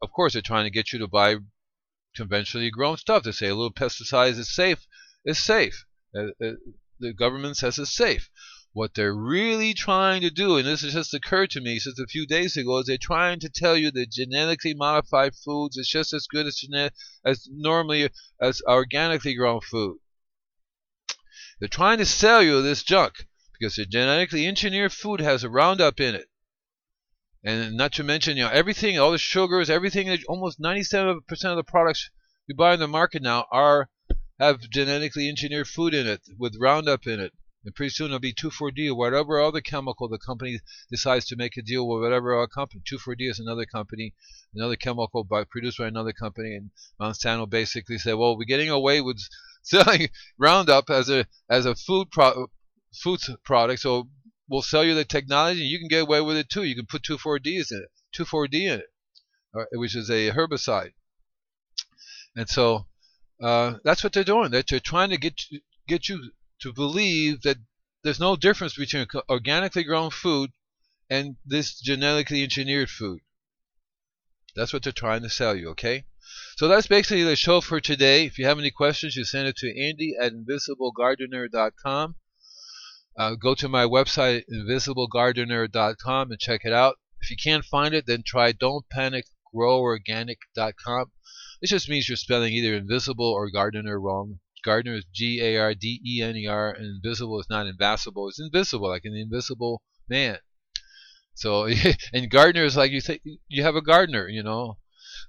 of 0.00 0.12
course, 0.12 0.34
they're 0.34 0.42
trying 0.42 0.64
to 0.64 0.70
get 0.70 0.92
you 0.92 1.00
to 1.00 1.08
buy 1.08 1.36
conventionally 2.14 2.70
grown 2.70 2.96
stuff. 2.96 3.24
They 3.24 3.32
say 3.32 3.48
a 3.48 3.54
little 3.54 3.72
pesticides 3.72 4.38
is 4.38 4.54
safe. 4.54 4.86
Is 5.24 5.42
safe. 5.42 5.84
Uh, 6.16 6.28
uh, 6.42 6.52
the 7.00 7.12
government 7.12 7.56
says 7.56 7.78
it's 7.78 7.94
safe. 7.94 8.30
What 8.74 8.94
they're 8.94 9.14
really 9.14 9.72
trying 9.72 10.20
to 10.20 10.30
do, 10.30 10.56
and 10.56 10.66
this 10.66 10.82
has 10.82 10.92
just 10.92 11.14
occurred 11.14 11.50
to 11.50 11.60
me 11.60 11.78
since 11.78 11.98
a 11.98 12.06
few 12.06 12.26
days 12.26 12.56
ago, 12.56 12.78
is 12.78 12.86
they're 12.86 12.98
trying 12.98 13.40
to 13.40 13.48
tell 13.48 13.76
you 13.76 13.90
that 13.92 14.12
genetically 14.12 14.74
modified 14.74 15.34
foods 15.34 15.76
is 15.78 15.88
just 15.88 16.12
as 16.12 16.26
good 16.26 16.46
as 16.46 16.56
genet- 16.56 16.92
as 17.24 17.48
normally 17.50 18.10
as 18.40 18.60
organically 18.68 19.34
grown 19.34 19.62
food. 19.62 19.98
They're 21.58 21.68
trying 21.68 21.96
to 21.98 22.04
sell 22.04 22.42
you 22.42 22.60
this 22.60 22.82
junk 22.82 23.26
because 23.52 23.76
the 23.76 23.86
genetically 23.86 24.46
engineered 24.46 24.92
food 24.92 25.20
has 25.20 25.42
a 25.42 25.48
Roundup 25.48 25.98
in 25.98 26.14
it. 26.14 26.28
And 27.42 27.74
not 27.74 27.94
to 27.94 28.04
mention, 28.04 28.36
you 28.36 28.44
know, 28.44 28.50
everything, 28.50 28.98
all 28.98 29.12
the 29.12 29.18
sugars, 29.18 29.70
everything, 29.70 30.10
almost 30.28 30.60
97% 30.60 31.22
of 31.50 31.56
the 31.56 31.64
products 31.64 32.10
you 32.46 32.54
buy 32.54 32.74
in 32.74 32.80
the 32.80 32.86
market 32.86 33.22
now 33.22 33.46
are 33.50 33.88
have 34.38 34.68
genetically 34.68 35.28
engineered 35.28 35.68
food 35.68 35.94
in 35.94 36.06
it 36.06 36.20
with 36.36 36.56
Roundup 36.60 37.06
in 37.06 37.18
it. 37.18 37.32
And 37.64 37.74
pretty 37.74 37.90
soon 37.90 38.06
it'll 38.06 38.20
be 38.20 38.32
2,4-D 38.32 38.88
or 38.88 38.94
whatever 38.96 39.40
other 39.40 39.60
chemical 39.60 40.08
the 40.08 40.18
company 40.18 40.60
decides 40.90 41.26
to 41.26 41.36
make 41.36 41.56
a 41.56 41.62
deal 41.62 41.88
with 41.88 42.02
whatever 42.02 42.36
other 42.36 42.46
company. 42.46 42.82
2,4-D 42.90 43.26
is 43.26 43.40
another 43.40 43.66
company, 43.66 44.14
another 44.54 44.76
chemical 44.76 45.24
by, 45.24 45.44
produced 45.44 45.78
by 45.78 45.88
another 45.88 46.12
company. 46.12 46.54
And 46.54 46.70
Monsanto 47.00 47.50
basically 47.50 47.98
said, 47.98 48.14
well, 48.14 48.36
we're 48.36 48.44
getting 48.44 48.70
away 48.70 49.00
with 49.00 49.18
selling 49.62 50.08
Roundup 50.38 50.88
as 50.88 51.10
a 51.10 51.26
as 51.50 51.66
a 51.66 51.74
food 51.74 52.10
pro, 52.10 52.46
food 52.94 53.20
product. 53.44 53.80
So 53.80 54.08
we'll 54.48 54.62
sell 54.62 54.84
you 54.84 54.94
the 54.94 55.04
technology. 55.04 55.62
and 55.62 55.70
You 55.70 55.78
can 55.78 55.88
get 55.88 56.02
away 56.02 56.20
with 56.20 56.36
it 56.36 56.48
too. 56.48 56.62
You 56.62 56.76
can 56.76 56.86
put 56.86 57.02
2,4-Ds 57.02 57.72
in 57.72 57.78
it, 57.78 57.90
2,4-D 58.16 58.66
in 58.66 58.80
it, 58.80 59.66
which 59.72 59.96
is 59.96 60.08
a 60.10 60.30
herbicide. 60.30 60.92
And 62.36 62.48
so 62.48 62.86
uh, 63.42 63.74
that's 63.84 64.04
what 64.04 64.12
they're 64.12 64.24
doing. 64.24 64.50
They're, 64.50 64.64
they're 64.68 64.80
trying 64.80 65.10
to 65.10 65.16
get 65.16 65.40
get 65.86 66.08
you 66.08 66.30
to 66.60 66.72
believe 66.72 67.42
that 67.42 67.58
there's 68.02 68.20
no 68.20 68.36
difference 68.36 68.76
between 68.76 69.06
organically 69.28 69.84
grown 69.84 70.10
food 70.10 70.50
and 71.10 71.36
this 71.44 71.80
genetically 71.80 72.42
engineered 72.42 72.90
food. 72.90 73.20
That's 74.54 74.72
what 74.72 74.82
they're 74.82 74.92
trying 74.92 75.22
to 75.22 75.30
sell 75.30 75.54
you, 75.54 75.70
okay? 75.70 76.06
So 76.56 76.68
that's 76.68 76.86
basically 76.86 77.22
the 77.22 77.36
show 77.36 77.60
for 77.60 77.80
today. 77.80 78.26
If 78.26 78.38
you 78.38 78.46
have 78.46 78.58
any 78.58 78.70
questions, 78.70 79.16
you 79.16 79.24
send 79.24 79.48
it 79.48 79.56
to 79.58 79.80
Andy 79.80 80.14
at 80.20 80.32
invisiblegardener.com. 80.32 82.16
Uh, 83.16 83.34
go 83.34 83.54
to 83.54 83.68
my 83.68 83.84
website, 83.84 84.44
invisiblegardener.com, 84.52 86.30
and 86.30 86.40
check 86.40 86.62
it 86.64 86.72
out. 86.72 86.96
If 87.20 87.30
you 87.30 87.36
can't 87.36 87.64
find 87.64 87.94
it, 87.94 88.06
then 88.06 88.22
try 88.22 88.52
don'tpanicgroworganic.com. 88.52 91.12
It 91.60 91.66
just 91.66 91.88
means 91.88 92.08
you're 92.08 92.16
spelling 92.16 92.52
either 92.52 92.74
invisible 92.74 93.26
or 93.26 93.50
gardener 93.50 94.00
wrong. 94.00 94.38
Gardener 94.64 94.94
is 94.94 95.04
G 95.14 95.40
A 95.40 95.58
R 95.58 95.74
D 95.74 96.00
E 96.04 96.22
N 96.22 96.36
E 96.36 96.46
R, 96.46 96.72
and 96.72 96.84
invisible 96.84 97.40
is 97.40 97.50
not 97.50 97.66
invisible. 97.66 98.28
It's 98.28 98.40
invisible, 98.40 98.88
like 98.88 99.04
an 99.04 99.14
invisible 99.14 99.82
man. 100.08 100.38
So, 101.34 101.68
and 102.12 102.30
gardener 102.30 102.64
is 102.64 102.76
like 102.76 102.90
you 102.90 103.00
say, 103.00 103.20
you 103.48 103.62
have 103.62 103.76
a 103.76 103.82
gardener, 103.82 104.28
you 104.28 104.42
know. 104.42 104.78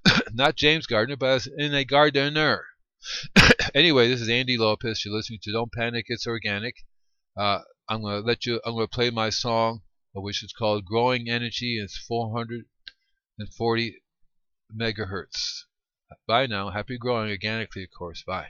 not 0.34 0.56
James 0.56 0.88
Gardner, 0.88 1.16
but 1.16 1.48
in 1.58 1.74
a 1.74 1.86
gardener. 1.86 2.66
anyway, 3.76 4.10
this 4.10 4.22
is 4.22 4.30
Andy 4.30 4.58
Lopez. 4.58 5.06
You're 5.06 5.14
listening 5.14 5.40
to 5.44 5.52
Don't 5.52 5.72
Panic, 5.72 6.06
It's 6.10 6.28
Organic. 6.28 6.76
Uh, 7.38 7.62
I'm 7.88 8.02
gonna 8.02 8.20
let 8.20 8.46
you. 8.46 8.60
I'm 8.66 8.74
gonna 8.74 8.88
play 8.88 9.10
my 9.10 9.30
song, 9.30 9.82
which 10.14 10.44
is 10.44 10.52
called 10.52 10.86
"Growing 10.86 11.30
Energy." 11.30 11.80
It's 11.80 11.98
440 11.98 14.02
megahertz. 14.76 15.64
Bye 16.28 16.48
now. 16.48 16.72
Happy 16.72 16.98
growing 16.98 17.30
organically, 17.30 17.84
of 17.84 17.92
course. 17.98 18.24
Bye. 18.24 18.50